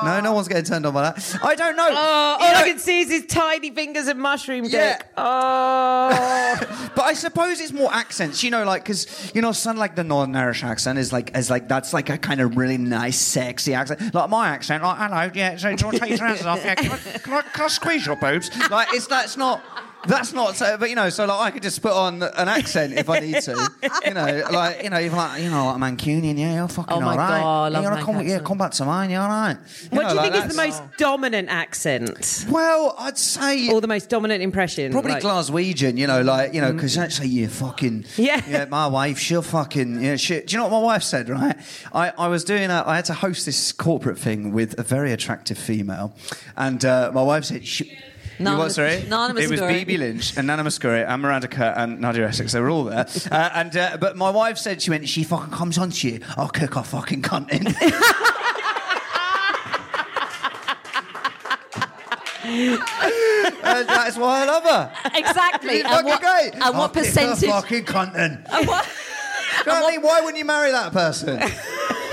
No, 0.04 0.20
no 0.20 0.32
one's 0.32 0.48
getting 0.48 0.64
turned 0.64 0.86
on 0.86 0.92
by 0.94 1.02
that. 1.02 1.38
I 1.42 1.54
don't 1.54 1.76
know. 1.76 1.88
Oh, 1.90 2.36
all 2.40 2.54
I 2.56 2.62
can 2.68 2.78
see 2.78 3.00
is 3.00 3.10
his 3.10 3.26
tiny 3.26 3.70
fingers 3.70 4.06
and 4.06 4.20
mushroom 4.20 4.64
Yeah. 4.64 4.98
dick. 4.98 5.06
Oh. 6.10 6.90
but 6.94 7.04
I 7.04 7.12
suppose 7.14 7.60
it's 7.60 7.72
more 7.72 7.92
accents, 7.92 8.42
you 8.42 8.50
know, 8.50 8.64
like 8.64 8.82
because 8.84 9.32
you 9.34 9.42
know, 9.42 9.52
something 9.52 9.78
like 9.78 9.94
the 9.96 10.04
Northern 10.04 10.34
Irish 10.36 10.62
accent 10.64 10.98
is 10.98 11.12
like 11.12 11.36
is 11.36 11.50
like 11.50 11.68
that's 11.68 11.92
like 11.92 12.08
a 12.10 12.18
kind 12.18 12.40
of 12.40 12.56
really 12.56 12.78
nice, 12.78 13.18
sexy 13.18 13.74
accent. 13.74 14.14
Like 14.14 14.30
my 14.30 14.48
accent, 14.48 14.82
like 14.82 14.98
hello, 14.98 15.30
yeah, 15.34 15.56
so 15.56 15.74
do 15.74 15.80
you 15.80 15.86
want 15.86 15.94
to 15.96 16.00
take 16.00 16.08
your 16.10 16.18
trousers 16.18 16.46
off? 16.46 16.64
Yeah, 16.64 16.74
can 16.74 16.92
I, 16.92 16.96
can 17.18 17.32
I, 17.34 17.42
can 17.42 17.64
I 17.64 17.68
squeeze 17.68 18.06
your 18.06 18.16
boobs? 18.16 18.50
Like 18.70 18.88
it's 18.92 19.06
that's 19.06 19.36
not. 19.36 19.62
That's 20.06 20.32
not 20.32 20.54
so, 20.54 20.76
but 20.78 20.88
you 20.90 20.94
know, 20.96 21.08
so 21.10 21.26
like 21.26 21.40
I 21.40 21.50
could 21.50 21.62
just 21.62 21.82
put 21.82 21.92
on 21.92 22.22
an 22.22 22.48
accent 22.48 22.94
if 22.94 23.08
I 23.10 23.18
need 23.18 23.42
to, 23.42 23.70
you 24.06 24.14
know, 24.14 24.42
like 24.52 24.82
you 24.84 24.90
know, 24.90 24.98
even 25.00 25.16
like 25.16 25.42
you 25.42 25.50
know, 25.50 25.66
like 25.66 25.76
Mancunian, 25.76 26.38
yeah, 26.38 26.54
you're 26.54 26.68
fucking 26.68 26.96
Oh 26.96 27.00
my 27.00 27.12
all 27.12 27.18
right. 27.18 27.40
God, 27.40 27.64
I 27.64 27.68
love 27.68 27.82
you 27.82 27.88
gotta 27.90 27.94
Manc 27.96 28.06
come, 28.06 28.14
yeah, 28.16 28.20
accent. 28.34 28.44
come 28.46 28.58
back 28.58 28.70
to 28.72 28.84
mine, 28.84 29.10
you're 29.10 29.20
all 29.20 29.28
right. 29.28 29.56
You 29.82 29.88
what 29.98 30.02
know, 30.04 30.08
do 30.10 30.14
you 30.14 30.20
like 30.20 30.32
think 30.32 30.44
is 30.46 30.50
the 30.56 30.56
that's- 30.62 30.80
most 30.80 30.96
dominant 30.98 31.48
accent? 31.48 32.46
Well, 32.48 32.94
I'd 32.98 33.18
say 33.18 33.68
Or 33.70 33.80
the 33.80 33.88
most 33.88 34.08
dominant 34.08 34.42
impression? 34.42 34.92
Probably 34.92 35.12
Like- 35.12 35.22
Glaswegian, 35.22 35.98
you 35.98 36.06
know, 36.06 36.22
like 36.22 36.54
you 36.54 36.60
know, 36.60 36.72
because 36.72 36.96
actually 36.96 37.28
you 37.28 37.48
fucking 37.48 38.04
Yeah. 38.16 38.66
My 38.70 38.86
wife, 38.86 39.18
she'll 39.18 39.42
fucking 39.42 40.00
yeah. 40.00 40.16
Shit. 40.16 40.46
Do 40.46 40.52
you 40.52 40.58
know 40.58 40.64
what 40.68 40.72
my 40.80 40.84
wife 40.84 41.02
said? 41.02 41.28
Right, 41.28 41.56
I, 41.92 42.12
I 42.16 42.28
was 42.28 42.44
doing 42.44 42.70
a, 42.70 42.84
I 42.86 42.96
had 42.96 43.04
to 43.06 43.14
host 43.14 43.46
this 43.46 43.72
corporate 43.72 44.18
thing 44.18 44.52
with 44.52 44.78
a 44.78 44.82
very 44.84 45.12
attractive 45.12 45.58
female, 45.58 46.14
and 46.56 46.84
uh, 46.84 47.10
my 47.12 47.22
wife 47.22 47.44
said. 47.44 47.66
She, 47.66 47.98
Nana 48.38 48.56
you 48.56 48.62
what, 48.62 48.72
sorry? 48.72 49.02
Nana 49.08 49.38
it 49.38 49.50
was 49.50 49.60
Mouskouri. 49.60 49.68
Bibi 49.80 49.96
Lynch 49.98 50.36
and 50.36 50.46
Nana 50.46 50.64
Mouskouri 50.64 51.06
and 51.06 51.22
Miranda 51.22 51.48
Kerr 51.48 51.74
and 51.76 52.00
Nadia 52.00 52.26
Essex. 52.28 52.52
They 52.52 52.60
were 52.60 52.70
all 52.70 52.84
there. 52.84 53.06
Uh, 53.30 53.50
and 53.54 53.76
uh, 53.76 53.96
but 54.00 54.16
my 54.16 54.30
wife 54.30 54.56
said 54.56 54.80
she 54.80 54.90
went. 54.90 55.06
She 55.08 55.22
fucking 55.22 55.52
comes 55.52 55.76
on 55.76 55.90
to 55.90 56.08
you. 56.08 56.20
I'll 56.36 56.48
cook 56.48 56.74
her 56.74 56.82
fucking 56.82 57.22
cunt 57.22 57.50
in. 57.50 57.66
and 62.48 63.88
that's 63.88 64.16
why 64.16 64.42
I 64.42 64.44
love 64.46 64.62
her. 64.64 64.92
Exactly. 65.14 65.80
And 65.80 65.88
fucking 65.88 66.06
what, 66.06 66.20
great. 66.20 66.50
and 66.54 66.62
I'll 66.62 66.72
what 66.72 66.94
kick 66.94 67.04
her 67.04 67.10
percentage? 67.10 67.50
fucking 67.50 67.84
cunting. 67.84 68.44
and 68.50 68.66
what, 68.68 68.84
Do 69.64 69.70
you 69.70 69.76
know 69.76 69.82
what 69.82 69.88
I 69.88 69.96
mean? 69.96 70.02
Why 70.02 70.20
wouldn't 70.20 70.38
you 70.38 70.44
marry 70.44 70.70
that 70.70 70.92
person? 70.92 71.40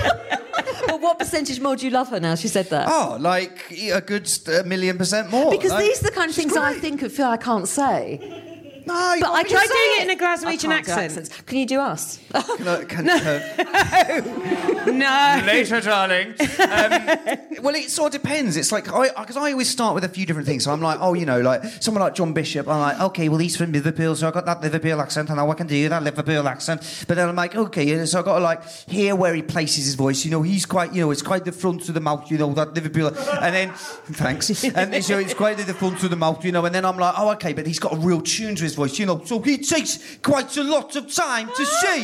but 0.86 1.00
what 1.00 1.18
percentage 1.18 1.60
more 1.60 1.76
do 1.76 1.84
you 1.84 1.90
love 1.90 2.08
her 2.08 2.20
now? 2.20 2.34
She 2.34 2.48
said 2.48 2.70
that. 2.70 2.88
Oh, 2.88 3.16
like 3.20 3.70
a 3.92 4.00
good 4.00 4.30
million 4.64 4.98
percent 4.98 5.30
more. 5.30 5.50
because 5.50 5.72
Like, 5.72 5.84
these 5.84 6.00
are 6.00 6.06
the 6.06 6.12
kind 6.12 6.30
of 6.30 6.36
things 6.36 6.56
I 6.56 6.74
think 6.74 7.02
of 7.02 7.12
feel 7.12 7.26
I 7.26 7.36
can't 7.36 7.68
say. 7.68 8.42
No, 8.86 9.14
you 9.14 9.20
But 9.20 9.32
I 9.32 9.42
can't 9.42 9.48
can 9.48 9.56
Try 9.56 9.66
say 9.66 9.74
doing 9.74 9.96
it 9.98 10.02
in 10.04 10.10
a 10.10 10.22
Glaswegian 10.22 10.46
I 10.46 10.56
can't 10.56 10.60
do 10.86 10.92
accent. 10.92 11.18
accents. 11.18 11.42
Can 11.42 11.58
you 11.58 11.66
do 11.66 11.80
us? 11.80 12.18
Can 12.32 12.68
I- 12.68 12.84
can- 12.84 13.10
uh, 13.10 14.82
No. 14.86 15.42
Later, 15.44 15.80
darling. 15.80 16.28
Um, 16.40 17.38
well, 17.62 17.74
it 17.74 17.90
sort 17.90 18.14
of 18.14 18.22
depends. 18.22 18.56
It's 18.56 18.70
like 18.70 18.84
because 18.84 19.36
I 19.36 19.50
always 19.50 19.68
start 19.68 19.94
with 19.96 20.04
a 20.04 20.08
few 20.08 20.24
different 20.24 20.46
things. 20.46 20.64
So 20.64 20.72
I'm 20.72 20.80
like, 20.80 20.98
oh, 21.00 21.14
you 21.14 21.26
know, 21.26 21.40
like 21.40 21.64
someone 21.80 22.02
like 22.02 22.14
John 22.14 22.32
Bishop. 22.32 22.68
I'm 22.68 22.80
like, 22.80 23.00
okay, 23.00 23.28
well, 23.28 23.38
he's 23.38 23.56
from 23.56 23.72
Liverpool, 23.72 24.14
so 24.14 24.28
I 24.28 24.30
got 24.30 24.46
that 24.46 24.60
Liverpool 24.60 25.00
accent, 25.00 25.28
and 25.28 25.36
now 25.38 25.50
I 25.50 25.54
can 25.54 25.66
do 25.66 25.88
that 25.88 26.02
Liverpool 26.02 26.46
accent. 26.46 27.04
But 27.08 27.16
then 27.16 27.28
I'm 27.28 27.36
like, 27.36 27.56
okay, 27.56 28.06
so 28.06 28.20
I 28.20 28.22
got 28.22 28.38
to 28.38 28.44
like 28.44 28.64
hear 28.88 29.16
where 29.16 29.34
he 29.34 29.42
places 29.42 29.84
his 29.86 29.94
voice. 29.96 30.24
You 30.24 30.30
know, 30.30 30.42
he's 30.42 30.64
quite, 30.64 30.92
you 30.94 31.00
know, 31.00 31.10
it's 31.10 31.22
quite 31.22 31.44
the 31.44 31.52
front 31.52 31.88
of 31.88 31.94
the 31.94 32.00
mouth. 32.00 32.30
You 32.30 32.38
know, 32.38 32.52
that 32.54 32.74
Liverpool, 32.74 33.08
and 33.08 33.54
then 33.54 33.72
thanks, 33.74 34.64
and 34.64 35.04
so 35.04 35.18
it's 35.18 35.34
quite 35.34 35.56
the 35.58 35.74
front 35.74 36.02
of 36.04 36.10
the 36.10 36.16
mouth. 36.16 36.44
You 36.44 36.52
know, 36.52 36.64
and 36.64 36.74
then 36.74 36.84
I'm 36.84 36.96
like, 36.98 37.14
oh, 37.18 37.30
okay, 37.32 37.52
but 37.52 37.66
he's 37.66 37.80
got 37.80 37.92
a 37.92 37.96
real 37.96 38.20
tune 38.20 38.54
to 38.54 38.62
his 38.62 38.75
voice. 38.76 38.98
You 38.98 39.06
know, 39.06 39.22
so 39.24 39.40
he 39.40 39.58
takes 39.58 40.18
quite 40.22 40.56
a 40.56 40.62
lot 40.62 40.94
of 40.94 41.12
time 41.12 41.48
to 41.48 41.54
ah, 41.58 41.80
say 41.82 42.02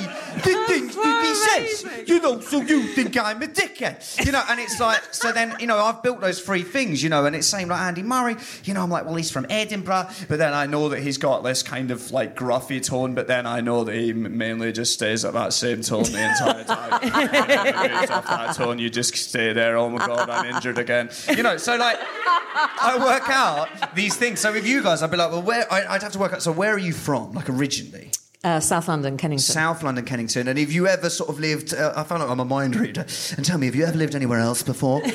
the 0.50 0.64
things 0.66 0.96
that 0.96 1.24
he 1.24 1.35
says. 1.35 2.08
You 2.08 2.20
know, 2.20 2.40
so 2.40 2.61
you 2.62 2.82
think 2.88 3.16
I'm 3.16 3.42
a 3.42 3.46
dickhead. 3.46 4.24
You 4.24 4.32
know, 4.32 4.42
and 4.48 4.58
it's 4.58 4.80
like, 4.80 5.02
so 5.14 5.32
then, 5.32 5.54
you 5.61 5.66
know, 5.66 5.78
I've 5.78 6.02
built 6.02 6.20
those 6.20 6.40
three 6.40 6.62
things, 6.62 7.02
you 7.02 7.08
know, 7.08 7.24
and 7.26 7.37
it's 7.37 7.46
same 7.46 7.68
like 7.68 7.80
Andy 7.80 8.02
Murray. 8.02 8.37
You 8.64 8.74
know, 8.74 8.82
I'm 8.82 8.90
like, 8.90 9.04
well, 9.04 9.14
he's 9.14 9.30
from 9.30 9.46
Edinburgh, 9.48 10.08
but 10.28 10.38
then 10.38 10.54
I 10.54 10.66
know 10.66 10.88
that 10.88 11.00
he's 11.00 11.18
got 11.18 11.44
this 11.44 11.62
kind 11.62 11.90
of 11.90 12.11
like 12.11 12.35
gruffy 12.35 12.85
tone, 12.85 13.14
but 13.14 13.26
then 13.26 13.46
I 13.46 13.61
know 13.61 13.85
that 13.85 13.94
he 13.94 14.12
mainly 14.12 14.72
just 14.72 14.94
stays 14.94 15.24
at 15.24 15.35
that 15.35 15.52
same 15.52 15.82
tone 15.82 16.04
the 16.04 16.28
entire 16.28 16.64
time. 16.64 17.02
you 17.04 17.11
know, 17.11 18.14
off 18.14 18.26
that 18.26 18.56
tone, 18.56 18.78
you 18.78 18.90
just 18.90 19.14
stay 19.14 19.52
there. 19.52 19.76
Oh 19.76 19.90
my 19.90 20.06
God, 20.06 20.30
I'm 20.30 20.54
injured 20.54 20.78
again. 20.78 21.11
You 21.28 21.42
know, 21.42 21.56
so 21.56 21.76
like, 21.76 21.98
I 22.00 22.98
work 22.98 23.28
out 23.28 23.94
these 23.94 24.16
things. 24.16 24.40
So 24.40 24.52
with 24.52 24.66
you 24.66 24.82
guys, 24.82 25.02
I'd 25.02 25.11
be 25.11 25.16
like, 25.16 25.30
well, 25.30 25.42
where, 25.42 25.72
I'd 25.72 26.02
have 26.02 26.12
to 26.12 26.18
work 26.18 26.32
out, 26.32 26.42
so 26.42 26.52
where 26.62 26.72
are 26.72 26.79
you 26.79 26.92
from, 26.92 27.33
like 27.33 27.51
originally? 27.51 28.12
Uh, 28.44 28.61
South 28.61 28.87
London, 28.87 29.16
Kennington. 29.16 29.42
South 29.42 29.83
London, 29.83 30.05
Kennington. 30.05 30.46
And 30.46 30.57
have 30.61 30.70
you 30.70 30.87
ever 30.87 31.11
sort 31.11 31.29
of 31.29 31.40
lived? 31.40 31.75
Uh, 31.75 31.92
I 31.96 32.05
found 32.05 32.22
out 32.22 32.31
I'm 32.31 32.38
a 32.38 32.44
mind 32.44 32.77
reader. 32.77 33.05
And 33.37 33.44
tell 33.44 33.59
me, 33.59 33.66
have 33.66 33.75
you 33.75 33.85
ever 33.85 33.98
lived 33.98 34.14
anywhere 34.14 34.38
else 34.38 34.62
before? 34.62 35.03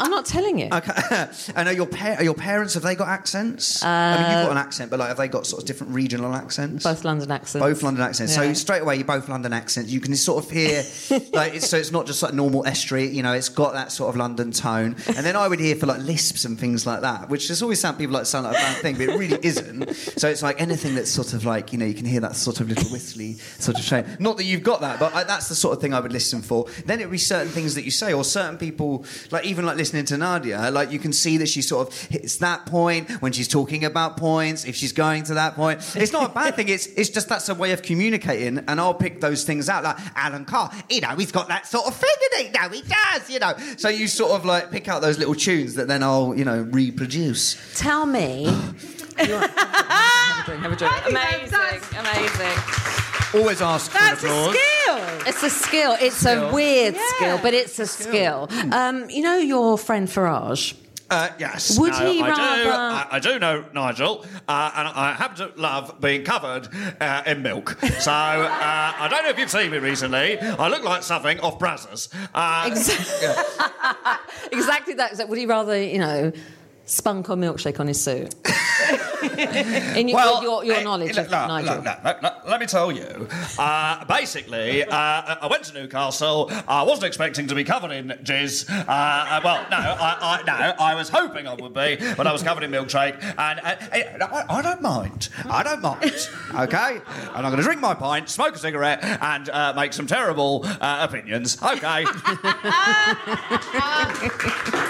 I'm 0.00 0.10
not 0.10 0.26
telling 0.26 0.58
you. 0.58 0.68
okay. 0.72 1.28
and 1.54 1.68
are 1.68 1.72
your 1.72 1.86
pa- 1.86 2.16
are 2.18 2.24
your 2.24 2.34
parents 2.34 2.74
have 2.74 2.82
they 2.82 2.94
got 2.94 3.08
accents? 3.08 3.82
I 3.82 4.16
mean, 4.16 4.22
you've 4.22 4.44
got 4.44 4.48
uh, 4.48 4.52
an 4.52 4.58
accent, 4.58 4.90
but 4.90 4.98
like, 4.98 5.08
have 5.08 5.16
they 5.18 5.28
got 5.28 5.46
sort 5.46 5.62
of 5.62 5.66
different 5.66 5.92
regional 5.94 6.34
accents? 6.34 6.84
Both 6.84 7.04
London 7.04 7.30
accents. 7.30 7.64
Both 7.64 7.82
London 7.82 8.02
accents. 8.02 8.34
So 8.34 8.52
straight 8.54 8.82
away, 8.82 8.96
you're 8.96 9.04
both 9.04 9.28
London 9.28 9.52
accents. 9.52 9.90
You 9.90 10.00
can 10.00 10.16
sort 10.16 10.44
of 10.44 10.50
hear, 10.50 10.82
like, 11.32 11.54
it's, 11.54 11.68
so 11.68 11.76
it's 11.76 11.92
not 11.92 12.06
just 12.06 12.22
like 12.22 12.34
normal 12.34 12.66
estuary. 12.66 13.08
You 13.08 13.22
know, 13.22 13.32
it's 13.32 13.48
got 13.48 13.74
that 13.74 13.92
sort 13.92 14.10
of 14.10 14.16
London 14.16 14.52
tone. 14.52 14.96
And 15.06 15.26
then 15.26 15.36
I 15.36 15.46
would 15.48 15.60
hear 15.60 15.76
for 15.76 15.86
like 15.86 16.00
lisps 16.00 16.44
and 16.44 16.58
things 16.58 16.86
like 16.86 17.02
that, 17.02 17.28
which 17.28 17.48
just 17.48 17.62
always 17.62 17.80
sound 17.80 17.98
people 17.98 18.14
like 18.14 18.26
sound 18.26 18.46
like 18.46 18.56
a 18.56 18.60
bad 18.60 18.76
thing, 18.82 18.94
but 18.96 19.02
it 19.08 19.18
really 19.18 19.38
isn't. 19.42 19.94
So 19.94 20.28
it's 20.28 20.42
like 20.42 20.60
anything 20.60 20.94
that's 20.94 21.10
sort 21.10 21.34
of 21.34 21.44
like 21.44 21.72
you 21.72 21.78
know 21.78 21.84
you 21.86 21.94
can 21.94 22.06
hear 22.06 22.20
that 22.20 22.36
sort 22.36 22.60
of 22.60 22.68
little 22.68 22.90
whistly 22.90 23.34
sort 23.58 23.78
of 23.78 23.84
shame. 23.84 24.06
Not 24.18 24.36
that 24.38 24.44
you've 24.44 24.62
got 24.62 24.80
that, 24.80 24.98
but 24.98 25.14
I, 25.14 25.24
that's 25.24 25.48
the 25.48 25.54
sort 25.54 25.76
of 25.76 25.82
thing 25.82 25.92
I 25.92 26.00
would 26.00 26.12
listen 26.12 26.40
for. 26.42 26.66
Then 26.86 27.00
it 27.00 27.04
would 27.04 27.12
be 27.12 27.18
certain 27.18 27.52
things 27.52 27.74
that 27.74 27.84
you 27.84 27.90
say, 27.90 28.12
or 28.12 28.24
certain 28.24 28.56
people, 28.56 29.04
like 29.30 29.44
even 29.44 29.66
like 29.66 29.76
listening 29.76 29.89
to 29.90 30.16
Nadia, 30.16 30.70
like 30.70 30.90
you 30.90 30.98
can 30.98 31.12
see 31.12 31.36
that 31.38 31.48
she 31.48 31.62
sort 31.62 31.88
of 31.88 32.00
hits 32.02 32.36
that 32.38 32.66
point 32.66 33.10
when 33.22 33.32
she's 33.32 33.48
talking 33.48 33.84
about 33.84 34.16
points. 34.16 34.64
If 34.64 34.76
she's 34.76 34.92
going 34.92 35.24
to 35.24 35.34
that 35.34 35.54
point, 35.54 35.80
it's 35.96 36.12
not 36.12 36.30
a 36.30 36.34
bad 36.34 36.56
thing. 36.56 36.68
It's 36.68 36.86
it's 36.86 37.10
just 37.10 37.28
that's 37.28 37.48
a 37.48 37.54
way 37.54 37.72
of 37.72 37.82
communicating, 37.82 38.58
and 38.58 38.80
I'll 38.80 38.94
pick 38.94 39.20
those 39.20 39.44
things 39.44 39.68
out. 39.68 39.84
Like 39.84 39.96
Alan 40.14 40.44
Carr, 40.44 40.70
you 40.88 41.00
know, 41.00 41.14
he's 41.16 41.32
got 41.32 41.48
that 41.48 41.66
sort 41.66 41.86
of 41.86 41.96
thing, 41.96 42.10
and 42.34 42.46
he? 42.46 42.50
No, 42.50 42.68
he 42.68 42.82
does, 42.82 43.30
you 43.30 43.38
know. 43.38 43.54
So 43.76 43.88
you 43.88 44.06
sort 44.06 44.32
of 44.32 44.44
like 44.44 44.70
pick 44.70 44.88
out 44.88 45.02
those 45.02 45.18
little 45.18 45.34
tunes 45.34 45.74
that 45.74 45.88
then 45.88 46.02
I'll 46.02 46.34
you 46.36 46.44
know 46.44 46.62
reproduce. 46.70 47.78
Tell 47.78 48.06
me. 48.06 48.46
Have 49.20 50.42
a 50.42 50.46
drink, 50.46 50.62
have 50.62 50.72
a 50.72 50.76
drink. 50.76 50.94
Amazing, 51.08 51.98
amazing. 51.98 52.99
Always 53.32 53.62
ask 53.62 53.90
for 53.90 53.98
That's 53.98 54.24
a 54.24 54.26
applause. 54.26 54.56
skill. 54.56 55.26
It's 55.26 55.42
a 55.44 55.50
skill. 55.50 55.96
It's 56.00 56.16
Skill. 56.16 56.48
a 56.48 56.52
weird 56.52 56.94
Yeah. 56.94 57.06
skill, 57.16 57.38
but 57.42 57.54
it's 57.54 57.78
a 57.78 57.86
skill. 57.86 58.48
Um, 58.72 59.08
you 59.08 59.22
know 59.22 59.36
your 59.36 59.78
friend 59.78 60.08
Farage? 60.08 60.74
Uh, 61.08 61.28
yes. 61.38 61.76
Would 61.78 61.92
No, 61.92 62.10
he 62.10 62.22
I 62.22 62.28
rather? 62.28 62.62
do. 62.64 62.70
I, 62.70 63.06
I 63.12 63.18
do 63.18 63.38
know 63.40 63.64
Nigel, 63.72 64.24
uh, 64.48 64.70
and 64.76 64.88
I 64.88 65.12
happen 65.12 65.36
to 65.48 65.60
love 65.60 66.00
being 66.00 66.22
covered 66.24 66.68
uh, 67.00 67.22
in 67.26 67.42
milk. 67.42 67.76
So 67.98 68.12
uh, 68.12 68.92
I 68.98 69.08
don't 69.10 69.22
know 69.24 69.30
if 69.30 69.38
you've 69.38 69.50
seen 69.50 69.70
me 69.72 69.78
recently. 69.78 70.38
I 70.40 70.68
look 70.68 70.84
like 70.84 71.02
something 71.02 71.38
off 71.40 71.58
Brazzers. 71.58 72.08
Uh, 72.34 72.66
Exactly 74.52 74.94
that. 74.94 75.28
Would 75.28 75.38
he 75.38 75.46
rather, 75.46 75.80
you 75.80 75.98
know, 75.98 76.32
spunk 76.90 77.30
or 77.30 77.36
milkshake 77.36 77.80
on 77.80 77.86
his 77.86 78.00
suit? 78.02 78.34
In 79.96 80.08
your, 80.08 80.16
Well, 80.16 80.42
your, 80.42 80.64
your 80.64 80.82
knowledge 80.82 81.16
look, 81.16 81.26
of 81.26 81.30
look, 81.32 81.48
Nigel. 81.48 81.76
look, 81.76 81.84
look, 81.84 82.04
look, 82.04 82.22
look, 82.22 82.34
let 82.48 82.60
me 82.60 82.66
tell 82.66 82.90
you. 82.90 83.28
Uh, 83.58 84.04
basically, 84.06 84.84
uh, 84.84 84.90
I 84.92 85.46
went 85.50 85.64
to 85.64 85.74
Newcastle. 85.74 86.50
I 86.66 86.82
wasn't 86.82 87.04
expecting 87.06 87.46
to 87.48 87.54
be 87.54 87.64
covered 87.64 87.90
in 87.90 88.08
jizz. 88.22 88.68
Uh, 88.70 88.84
uh, 88.88 89.40
well, 89.44 89.66
no, 89.70 89.76
I, 89.76 90.40
I, 90.40 90.42
no, 90.46 90.74
I 90.78 90.94
was 90.94 91.08
hoping 91.10 91.46
I 91.46 91.54
would 91.54 91.74
be, 91.74 91.96
but 92.16 92.26
I 92.26 92.32
was 92.32 92.42
covered 92.42 92.64
in 92.64 92.70
milkshake. 92.70 93.22
And 93.38 93.60
uh, 93.60 93.76
I, 93.92 94.44
I 94.48 94.62
don't 94.62 94.82
mind. 94.82 95.28
I 95.48 95.62
don't 95.62 95.82
mind. 95.82 96.28
Okay? 96.54 97.00
And 97.34 97.46
I'm 97.46 97.50
going 97.50 97.56
to 97.58 97.62
drink 97.62 97.80
my 97.80 97.94
pint, 97.94 98.28
smoke 98.28 98.54
a 98.54 98.58
cigarette, 98.58 99.02
and 99.04 99.48
uh, 99.50 99.72
make 99.76 99.92
some 99.92 100.06
terrible 100.06 100.62
uh, 100.80 101.06
opinions. 101.08 101.58
Okay. 101.62 102.04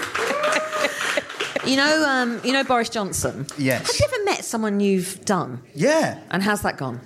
You 1.65 1.75
know, 1.75 2.05
um, 2.07 2.41
you 2.43 2.53
know 2.53 2.63
Boris 2.63 2.89
Johnson. 2.89 3.45
Yes. 3.57 3.85
Have 3.87 3.95
you 3.99 4.05
ever 4.15 4.25
met 4.25 4.43
someone 4.43 4.79
you've 4.79 5.23
done? 5.25 5.61
Yeah. 5.75 6.19
And 6.31 6.41
how's 6.41 6.61
that 6.63 6.77
gone? 6.77 6.99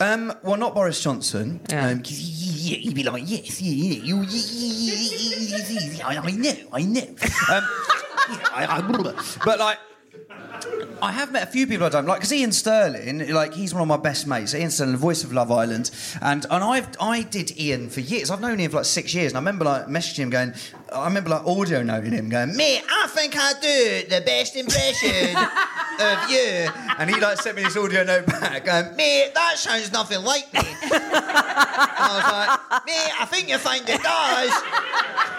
Um, 0.00 0.32
well, 0.42 0.56
not 0.56 0.74
Boris 0.74 1.02
Johnson. 1.02 1.60
Yeah. 1.68 1.86
Um, 1.88 2.02
he'd 2.04 2.94
be 2.94 3.02
like, 3.02 3.24
yes, 3.26 3.60
yeah, 3.60 3.94
yeah, 3.94 4.02
you, 4.02 4.24
I 6.04 6.30
know, 6.30 6.52
I 6.72 6.82
know. 6.82 7.02
Um, 7.52 7.64
I- 8.52 8.66
I- 8.78 9.36
but 9.44 9.58
like, 9.58 9.78
I 11.02 11.12
have 11.12 11.32
met 11.32 11.42
a 11.48 11.50
few 11.50 11.66
people 11.66 11.86
I 11.86 11.88
don't 11.88 12.04
like 12.06 12.18
because 12.18 12.32
Ian 12.32 12.52
Sterling, 12.52 13.30
like 13.32 13.54
he's 13.54 13.72
one 13.72 13.80
of 13.82 13.88
my 13.88 13.96
best 13.96 14.26
mates. 14.26 14.54
Ian 14.54 14.70
Sterling, 14.70 14.92
the 14.92 14.98
voice 14.98 15.24
of 15.24 15.32
Love 15.32 15.50
Island, 15.50 15.90
and 16.20 16.44
and 16.50 16.62
I've 16.62 16.88
I 17.00 17.22
did 17.22 17.58
Ian 17.58 17.88
for 17.88 18.00
years. 18.00 18.30
I've 18.30 18.40
known 18.42 18.58
him 18.58 18.70
for 18.70 18.76
like 18.78 18.86
six 18.86 19.14
years, 19.14 19.32
and 19.32 19.38
I 19.38 19.40
remember 19.40 19.64
like 19.64 19.86
messaging 19.86 20.18
him 20.18 20.30
going, 20.30 20.52
I 20.92 21.06
remember 21.06 21.30
like 21.30 21.46
audio 21.46 21.82
noting 21.82 22.12
him 22.12 22.28
going, 22.28 22.50
I 22.50 22.99
think 23.20 23.36
I 23.36 23.52
do 23.60 24.08
the 24.08 24.22
best 24.22 24.56
impression 24.56 25.36
of 26.00 26.30
you, 26.30 26.70
and 26.98 27.10
he 27.10 27.20
like 27.20 27.38
sent 27.38 27.54
me 27.56 27.62
this 27.62 27.76
audio 27.76 28.02
note 28.02 28.24
back, 28.26 28.64
going, 28.64 28.96
mate, 28.96 29.32
that 29.34 29.58
sounds 29.58 29.92
nothing 29.92 30.24
like 30.24 30.50
me. 30.54 30.60
and 30.60 30.90
I 30.90 32.10
was 32.16 32.32
like, 32.32 32.86
mate, 32.86 33.12
I 33.20 33.26
think 33.26 33.50
you 33.50 33.58
find 33.58 33.86
it 33.86 34.02
does. 34.02 34.52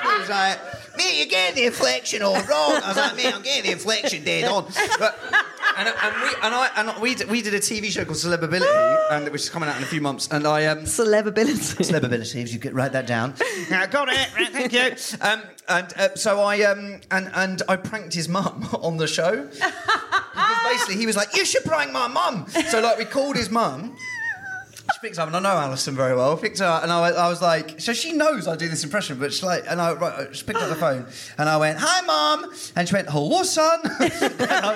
He 0.04 0.20
was 0.20 0.30
like, 0.30 0.60
mate, 0.96 1.18
you're 1.18 1.28
getting 1.28 1.56
the 1.56 1.66
inflection 1.66 2.22
all 2.22 2.36
wrong. 2.36 2.82
I 2.84 2.90
was 2.90 2.98
like, 2.98 3.16
mate, 3.16 3.34
I'm 3.34 3.42
getting 3.42 3.64
the 3.64 3.72
inflection 3.72 4.24
dead 4.24 4.46
on. 4.46 4.66
But, 5.00 5.18
and, 5.88 5.96
and 6.04 6.22
we 6.22 6.30
and 6.44 6.56
I 6.56 6.70
and 6.76 7.02
we 7.02 7.16
did, 7.16 7.30
we 7.30 7.42
did 7.42 7.54
a 7.54 7.60
TV 7.60 7.90
show 7.90 8.06
called 8.06 8.18
Celebability, 8.18 9.12
and 9.12 9.30
which 9.30 9.42
is 9.44 9.50
coming 9.50 9.70
out 9.70 9.78
in 9.78 9.84
a 9.84 9.88
few 9.88 10.02
months. 10.02 10.28
And 10.32 10.46
I 10.48 10.66
um, 10.66 10.80
Celebability. 10.80 11.82
Celebability, 11.82 12.42
if 12.42 12.54
you 12.54 12.60
could 12.60 12.74
write 12.74 12.92
that 12.94 13.08
down. 13.08 13.34
Yeah, 13.70 13.88
got 13.88 14.10
it. 14.10 14.36
Right, 14.36 14.50
thank 14.50 14.74
you. 14.74 14.96
Um, 15.22 15.44
and 15.70 15.94
uh, 15.96 16.16
so 16.16 16.42
I 16.42 16.62
um, 16.64 17.00
and 17.12 17.32
and 17.34 17.62
I 17.70 17.76
pranked 17.78 18.14
his 18.14 18.28
mum 18.28 18.68
on 18.82 18.98
the 18.98 19.08
show 19.08 19.46
because 19.46 20.64
basically 20.66 20.98
he 20.98 21.06
was 21.06 21.16
like, 21.16 21.36
"You 21.36 21.46
should 21.46 21.64
prank 21.64 21.92
my 21.92 22.08
mum." 22.08 22.48
So 22.70 22.82
like 22.82 22.98
we 22.98 23.06
called 23.06 23.36
his 23.38 23.50
mum. 23.50 23.96
She 24.94 25.00
picks 25.02 25.18
up, 25.18 25.28
and 25.28 25.36
I 25.36 25.40
know 25.40 25.50
Alison 25.50 25.96
very 25.96 26.16
well. 26.16 26.36
Picked 26.38 26.60
her 26.60 26.66
up, 26.66 26.84
and 26.84 26.92
I, 26.92 27.10
I 27.10 27.30
was 27.30 27.42
like, 27.42 27.80
so 27.80 27.94
she 27.94 28.14
knows 28.14 28.48
I 28.48 28.56
do 28.56 28.68
this 28.68 28.84
impression, 28.84 29.20
but 29.20 29.32
she's 29.34 29.44
like, 29.44 29.64
and 29.68 29.82
I 29.82 29.94
right, 29.94 30.36
she 30.36 30.44
picked 30.44 30.60
up 30.60 30.70
the 30.70 30.76
phone, 30.76 31.06
and 31.38 31.48
I 31.50 31.58
went, 31.58 31.78
"Hi, 31.80 32.02
mom," 32.02 32.52
and 32.76 32.88
she 32.88 32.94
went, 32.94 33.10
"Hello, 33.10 33.44
son." 33.44 33.80
and 34.00 34.42
I 34.42 34.74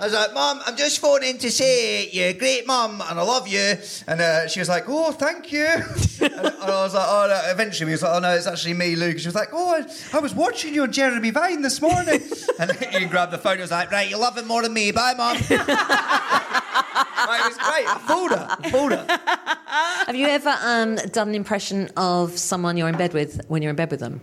was 0.00 0.14
like, 0.14 0.30
I 0.30 0.32
"Mum, 0.32 0.62
I'm 0.66 0.76
just 0.76 0.98
phoning 0.98 1.36
to 1.38 1.50
say 1.50 2.08
you're 2.08 2.32
great 2.32 2.66
mom, 2.66 3.02
and 3.02 3.18
I 3.18 3.22
love 3.22 3.48
you." 3.48 3.76
And 4.06 4.20
uh, 4.20 4.48
she 4.48 4.60
was 4.60 4.68
like, 4.68 4.84
"Oh, 4.88 5.12
thank 5.12 5.52
you." 5.52 5.66
and, 5.66 5.84
and 6.32 6.46
I 6.46 6.82
was 6.82 6.94
like, 6.94 7.06
"Oh." 7.08 7.26
No. 7.28 7.40
Eventually, 7.50 7.86
we 7.86 7.92
was 7.92 8.02
like, 8.02 8.12
"Oh 8.14 8.18
no, 8.18 8.34
it's 8.34 8.46
actually 8.46 8.74
me, 8.74 8.96
Luke." 8.96 9.18
She 9.18 9.26
was 9.26 9.34
like, 9.34 9.50
"Oh, 9.52 9.74
I, 9.74 10.16
I 10.16 10.20
was 10.20 10.34
watching 10.34 10.74
you 10.74 10.82
on 10.82 10.92
Jeremy 10.92 11.30
Vine 11.30 11.62
this 11.62 11.82
morning." 11.82 12.22
and 12.58 12.72
he 12.72 13.04
grabbed 13.06 13.32
the 13.32 13.38
phone. 13.38 13.52
and 13.52 13.60
was 13.62 13.70
like, 13.70 13.90
"Right, 13.90 14.08
you 14.08 14.16
love 14.16 14.36
him 14.38 14.46
more 14.46 14.62
than 14.62 14.72
me. 14.72 14.90
Bye, 14.90 15.14
mum." 15.16 15.36
Right, 17.30 17.40
it 17.40 17.48
was 17.48 17.58
great. 17.58 17.86
I 17.86 17.98
fooled 17.98 18.30
her. 18.32 18.46
I 18.50 18.70
fooled 18.70 18.92
her. 18.92 20.06
Have 20.06 20.16
you 20.16 20.26
ever 20.26 20.56
um, 20.62 20.96
done 21.12 21.28
an 21.28 21.34
impression 21.34 21.88
of 21.96 22.36
someone 22.36 22.76
you're 22.76 22.88
in 22.88 22.96
bed 22.96 23.14
with 23.14 23.44
when 23.48 23.62
you're 23.62 23.70
in 23.70 23.76
bed 23.76 23.90
with 23.90 24.00
them? 24.00 24.20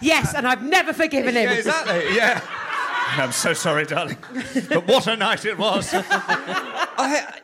Yes, 0.00 0.34
and 0.34 0.46
I've 0.48 0.62
never 0.62 0.92
forgiven 0.92 1.34
him. 1.34 1.48
Yeah, 1.48 1.56
exactly. 1.56 2.14
Yeah. 2.16 2.40
I'm 3.16 3.32
so 3.32 3.52
sorry, 3.52 3.84
darling. 3.84 4.18
But 4.68 4.86
what 4.88 5.06
a 5.06 5.16
night 5.16 5.44
it 5.44 5.56
was. 5.56 5.90
I, 5.94 7.40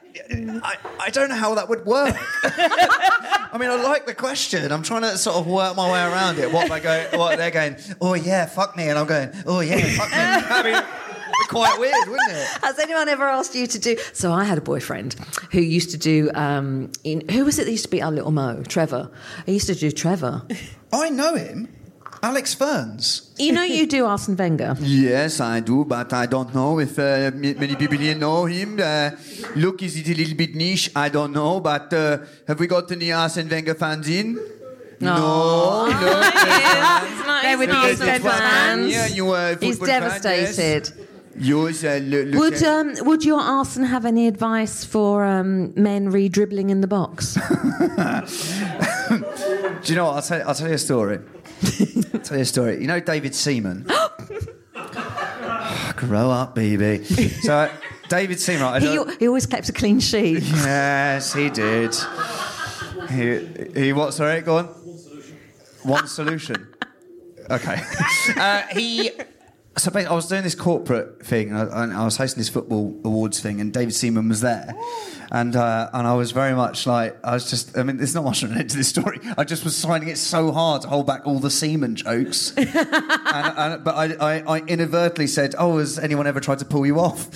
I, 0.62 0.76
I 0.98 1.10
don't 1.10 1.28
know 1.28 1.36
how 1.36 1.54
that 1.54 1.68
would 1.68 1.86
work. 1.86 2.16
I 2.44 3.56
mean, 3.58 3.70
I 3.70 3.76
like 3.76 4.06
the 4.06 4.14
question. 4.14 4.72
I'm 4.72 4.82
trying 4.82 5.02
to 5.02 5.16
sort 5.16 5.36
of 5.36 5.46
work 5.46 5.76
my 5.76 5.90
way 5.90 6.00
around 6.00 6.38
it. 6.38 6.52
What 6.52 6.68
they 6.68 6.80
go, 6.80 7.08
what 7.14 7.38
they're 7.38 7.50
going. 7.50 7.76
Oh 8.00 8.14
yeah, 8.14 8.46
fuck 8.46 8.76
me, 8.76 8.88
and 8.88 8.98
I'm 8.98 9.06
going. 9.06 9.30
Oh 9.46 9.60
yeah, 9.60 9.78
fuck 9.96 10.10
me. 10.10 10.16
I 10.18 10.62
mean, 10.62 10.74
it'd 10.74 11.09
be 11.40 11.46
quite 11.48 11.78
weird, 11.80 12.08
wouldn't 12.08 12.30
it? 12.32 12.46
Has 12.62 12.78
anyone 12.78 13.08
ever 13.08 13.24
asked 13.28 13.54
you 13.54 13.66
to 13.66 13.78
do? 13.78 13.96
So 14.12 14.32
I 14.32 14.44
had 14.44 14.58
a 14.58 14.60
boyfriend 14.62 15.14
who 15.52 15.60
used 15.60 15.90
to 15.90 15.98
do. 15.98 16.30
Um, 16.34 16.90
in, 17.04 17.28
who 17.28 17.44
was 17.44 17.58
it 17.58 17.64
that 17.64 17.70
used 17.72 17.84
to 17.84 17.90
be 17.90 18.02
our 18.02 18.12
little 18.12 18.30
Mo? 18.32 18.62
Trevor. 18.68 19.10
He 19.46 19.52
used 19.54 19.66
to 19.68 19.74
do 19.74 19.90
Trevor. 19.90 20.42
I 20.92 21.08
know 21.10 21.34
him, 21.36 21.68
Alex 22.22 22.54
Ferns. 22.54 23.30
You 23.38 23.52
know 23.52 23.62
you 23.62 23.86
do 23.86 24.04
Arsene 24.06 24.36
Wenger. 24.36 24.76
Yes, 24.80 25.40
I 25.40 25.60
do, 25.60 25.84
but 25.84 26.12
I 26.12 26.26
don't 26.26 26.52
know 26.54 26.78
if 26.80 26.98
uh, 26.98 27.30
many 27.34 27.76
people 27.76 27.96
here 27.98 28.14
know 28.16 28.44
him. 28.46 28.78
Uh, 28.82 29.10
look, 29.56 29.82
is 29.82 29.96
it 29.96 30.08
a 30.08 30.14
little 30.14 30.36
bit 30.36 30.54
niche? 30.54 30.90
I 30.96 31.08
don't 31.08 31.32
know, 31.32 31.60
but 31.60 31.92
uh, 31.94 32.18
have 32.46 32.58
we 32.60 32.66
got 32.66 32.90
any 32.92 33.12
Arsene 33.12 33.48
Wenger 33.48 33.74
fans 33.74 34.08
in? 34.08 34.38
No, 35.02 35.86
no. 35.88 36.20
There 37.42 37.56
would 37.56 37.70
be 37.70 37.72
a 37.72 37.78
Arsenal 37.78 37.96
gentleman. 38.06 38.20
fans. 38.38 38.92
Yeah, 38.92 39.06
you 39.06 39.30
are 39.30 39.50
a 39.52 39.56
He's 39.58 39.78
devastated. 39.78 40.86
fan, 40.88 40.98
yes. 40.98 41.09
Devastated. 41.34 41.46
Yours, 41.46 41.84
uh, 41.84 42.00
look, 42.04 42.26
look 42.28 42.40
Would 42.40 42.54
at- 42.54 42.62
um, 42.62 42.94
would 43.06 43.24
your 43.24 43.40
Arsene 43.40 43.84
have 43.84 44.04
any 44.04 44.26
advice 44.28 44.84
for 44.84 45.24
um, 45.24 45.72
men 45.76 46.10
re-dribbling 46.10 46.70
in 46.70 46.80
the 46.80 46.86
box? 46.86 47.34
Do 49.84 49.92
you 49.92 49.96
know 49.96 50.06
what? 50.06 50.16
I'll 50.16 50.22
tell, 50.22 50.48
I'll 50.48 50.54
tell 50.54 50.68
you 50.68 50.74
a 50.74 50.78
story. 50.78 51.18
I'll 52.14 52.20
tell 52.20 52.36
you 52.36 52.42
a 52.42 52.46
story. 52.46 52.80
You 52.80 52.86
know 52.86 53.00
David 53.00 53.34
Seaman? 53.34 53.86
Grow 55.96 56.30
up, 56.30 56.54
baby. 56.54 57.04
So, 57.04 57.52
uh, 57.52 57.70
David 58.08 58.40
Seaman, 58.40 58.62
I 58.62 58.80
he, 58.80 58.98
he 59.18 59.26
always 59.28 59.46
kept 59.46 59.68
a 59.68 59.72
clean 59.72 60.00
sheet. 60.00 60.42
Yes, 60.42 61.34
he 61.34 61.50
did. 61.50 61.94
He, 63.10 63.46
he 63.80 63.92
what? 63.92 64.14
Sorry, 64.14 64.40
go 64.40 64.58
on. 64.58 64.64
One 65.82 66.06
solution. 66.06 66.68
Okay. 67.50 67.80
Uh, 68.36 68.62
he. 68.72 69.10
So 69.76 69.90
I 69.94 70.12
was 70.12 70.28
doing 70.28 70.42
this 70.42 70.54
corporate 70.54 71.24
thing, 71.24 71.52
and 71.52 71.92
I, 71.94 72.04
was 72.04 72.16
hosting 72.16 72.40
this 72.40 72.48
football 72.48 73.00
awards 73.04 73.40
thing, 73.40 73.60
and 73.60 73.72
David 73.72 73.94
Seaman 73.94 74.28
was 74.28 74.40
there, 74.40 74.74
oh. 74.76 75.19
And 75.30 75.54
uh, 75.54 75.88
and 75.92 76.06
I 76.06 76.14
was 76.14 76.32
very 76.32 76.54
much 76.54 76.86
like 76.86 77.16
I 77.24 77.34
was 77.34 77.48
just. 77.48 77.78
I 77.78 77.84
mean, 77.84 77.98
there's 77.98 78.14
not 78.14 78.24
much 78.24 78.42
related 78.42 78.70
to 78.70 78.76
this 78.76 78.88
story. 78.88 79.20
I 79.38 79.44
just 79.44 79.64
was 79.64 79.82
finding 79.84 80.08
it 80.08 80.18
so 80.18 80.50
hard 80.50 80.82
to 80.82 80.88
hold 80.88 81.06
back 81.06 81.26
all 81.26 81.38
the 81.38 81.50
Seaman 81.50 81.94
jokes, 81.94 82.52
and, 82.56 82.68
and, 82.74 83.84
but 83.84 83.94
I, 83.94 84.38
I, 84.38 84.56
I 84.56 84.58
inadvertently 84.60 85.28
said, 85.28 85.54
"Oh, 85.56 85.78
has 85.78 85.98
anyone 85.98 86.26
ever 86.26 86.40
tried 86.40 86.58
to 86.60 86.64
pull 86.64 86.84
you 86.84 86.98
off?" 86.98 87.28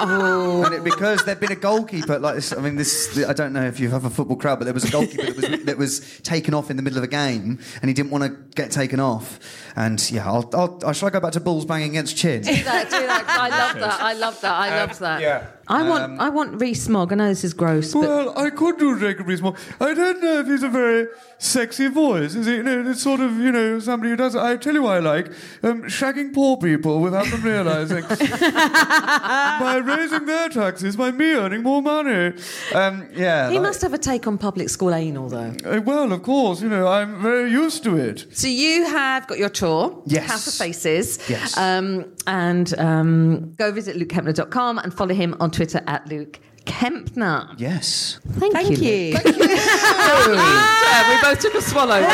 And 0.00 0.74
it, 0.74 0.84
because 0.84 1.24
there'd 1.24 1.40
been 1.40 1.52
a 1.52 1.56
goalkeeper 1.56 2.18
like 2.18 2.36
this. 2.36 2.52
I 2.52 2.60
mean, 2.60 2.76
this. 2.76 3.18
I 3.26 3.32
don't 3.32 3.52
know 3.52 3.64
if 3.64 3.80
you 3.80 3.90
have 3.90 4.04
a 4.04 4.10
football 4.10 4.36
crowd, 4.36 4.58
but 4.60 4.64
there 4.66 4.74
was 4.74 4.84
a 4.84 4.90
goalkeeper 4.90 5.32
that 5.32 5.36
was 5.36 5.64
that 5.64 5.78
was 5.78 6.20
taken 6.20 6.54
off 6.54 6.70
in 6.70 6.76
the 6.76 6.82
middle 6.82 6.98
of 6.98 7.04
a 7.04 7.08
game, 7.08 7.58
and 7.82 7.88
he 7.88 7.94
didn't 7.94 8.12
want 8.12 8.24
to 8.24 8.30
get 8.54 8.70
taken 8.70 9.00
off. 9.00 9.40
And 9.76 10.08
yeah, 10.10 10.26
I'll, 10.26 10.48
I'll, 10.54 10.80
I'll 10.84 10.92
shall 10.92 11.08
I 11.08 11.10
go 11.10 11.20
back 11.20 11.32
to 11.32 11.40
balls 11.40 11.64
banging 11.64 11.90
against 11.90 12.16
chin? 12.16 12.42
Do 12.42 12.62
that, 12.62 12.90
do 12.90 13.06
that. 13.06 13.24
I 13.28 13.48
love 13.48 13.74
that. 13.80 14.00
I 14.00 14.12
love 14.12 14.40
that. 14.40 14.52
I 14.52 14.76
love 14.84 14.98
that. 15.00 15.20
yeah. 15.20 15.46
I 15.68 15.82
want 15.88 16.02
Um, 16.04 16.20
I 16.20 16.28
want 16.28 16.60
Rees-Mogg. 16.60 17.12
I 17.12 17.16
know 17.16 17.28
this 17.28 17.44
is 17.44 17.54
gross, 17.54 17.92
but 17.92 18.00
Well, 18.02 18.38
I 18.38 18.50
could 18.50 18.78
do 18.78 18.98
Jacob 18.98 19.26
Rees-Mogg. 19.28 19.56
I 19.80 19.94
don't 19.94 20.22
know 20.22 20.40
if 20.40 20.46
he's 20.46 20.62
a 20.62 20.68
very 20.68 21.06
sexy 21.38 21.88
voice. 21.88 22.34
Is 22.34 22.46
he? 22.46 22.56
You 22.56 22.62
know, 22.62 22.90
it's 22.90 23.02
sort 23.02 23.20
of 23.20 23.38
you 23.38 23.50
know 23.52 23.78
somebody 23.78 24.10
who 24.10 24.16
does. 24.16 24.36
I 24.36 24.56
tell 24.56 24.74
you, 24.74 24.82
what 24.82 24.96
I 24.96 25.00
like 25.00 25.26
um, 25.62 25.82
shagging 25.84 26.32
poor 26.34 26.56
people 26.56 27.00
without 27.00 27.26
them 27.26 27.42
realizing 27.42 28.04
by 28.08 29.80
raising 29.84 30.26
their 30.26 30.48
taxes 30.48 30.96
by 30.96 31.10
me 31.10 31.32
earning 31.34 31.62
more 31.62 31.82
money. 31.82 32.32
Um, 32.74 33.08
yeah. 33.14 33.48
he 33.50 33.54
like- 33.54 33.62
must 33.62 33.82
have 33.82 33.94
a 33.94 33.98
take 33.98 34.26
on 34.26 34.38
public 34.38 34.68
school 34.68 34.94
anal, 34.94 35.28
though. 35.28 35.54
Uh, 35.64 35.80
well, 35.80 36.12
of 36.12 36.22
course, 36.22 36.60
you 36.62 36.68
know 36.68 36.86
I'm 36.86 37.20
very 37.22 37.50
used 37.50 37.82
to 37.84 37.96
it. 37.96 38.26
So 38.32 38.46
you 38.48 38.84
have 38.86 39.26
got 39.26 39.38
your 39.38 39.48
tour, 39.50 40.02
Yes. 40.06 40.30
House 40.30 40.46
of 40.46 40.54
Faces. 40.54 41.18
Yes. 41.28 41.56
Um, 41.56 42.06
and 42.26 42.78
um, 42.78 43.52
go 43.54 43.70
visit 43.72 43.96
lukekempner.com 43.96 44.78
and 44.78 44.92
follow 44.94 45.14
him 45.14 45.34
on 45.40 45.50
Twitter 45.54 45.80
at 45.86 46.06
Luke 46.08 46.40
Kempner. 46.66 47.54
Yes. 47.58 48.18
Thank, 48.32 48.52
Thank 48.54 48.70
you. 48.70 48.76
you. 48.88 49.14
Luke. 49.14 49.22
Yeah, 49.24 51.08
we 51.14 51.20
both 51.22 51.38
took 51.40 51.54
a 51.54 51.62
swallow. 51.62 52.00
Please 52.00 52.08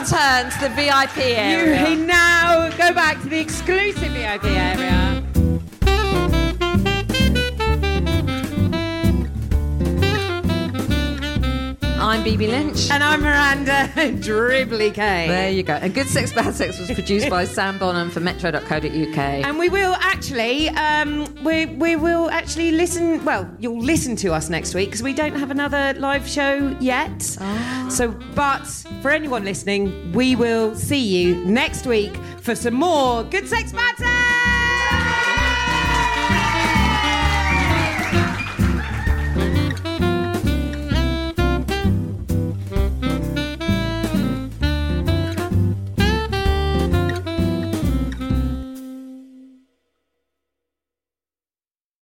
return 0.00 0.50
to 0.50 0.58
the 0.60 0.68
VIP 0.76 1.16
You 1.16 1.22
area. 1.34 1.76
can 1.84 2.06
now 2.06 2.68
go 2.76 2.92
back 2.94 3.20
to 3.22 3.28
the 3.28 3.40
exclusive 3.40 4.12
VIP 4.12 4.44
area. 4.44 5.07
I'm 12.28 12.38
Lynch. 12.40 12.90
And 12.90 13.02
I'm 13.02 13.22
Miranda 13.22 13.88
Dribbly 13.96 14.92
K. 14.92 15.28
There 15.28 15.50
you 15.50 15.62
go. 15.62 15.72
And 15.72 15.94
Good 15.94 16.08
Sex 16.08 16.30
Bad 16.30 16.54
Sex 16.54 16.78
was 16.78 16.90
produced 16.90 17.30
by 17.30 17.46
Sam 17.46 17.78
Bonham 17.78 18.10
for 18.10 18.20
Metro.co.uk. 18.20 19.18
And 19.18 19.58
we 19.58 19.70
will 19.70 19.94
actually, 19.94 20.68
um, 20.68 21.34
we 21.42 21.64
we 21.64 21.96
will 21.96 22.28
actually 22.28 22.72
listen. 22.72 23.24
Well, 23.24 23.50
you'll 23.58 23.80
listen 23.80 24.14
to 24.16 24.34
us 24.34 24.50
next 24.50 24.74
week 24.74 24.88
because 24.88 25.02
we 25.02 25.14
don't 25.14 25.36
have 25.36 25.50
another 25.50 25.94
live 25.98 26.28
show 26.28 26.76
yet. 26.80 27.22
So, 27.88 28.10
but 28.34 28.66
for 29.00 29.10
anyone 29.10 29.44
listening, 29.44 30.12
we 30.12 30.36
will 30.36 30.74
see 30.74 31.00
you 31.00 31.36
next 31.46 31.86
week 31.86 32.14
for 32.42 32.54
some 32.54 32.74
more 32.74 33.24
good 33.24 33.48
sex 33.48 33.72
bad 33.72 33.96
sex. 33.96 34.47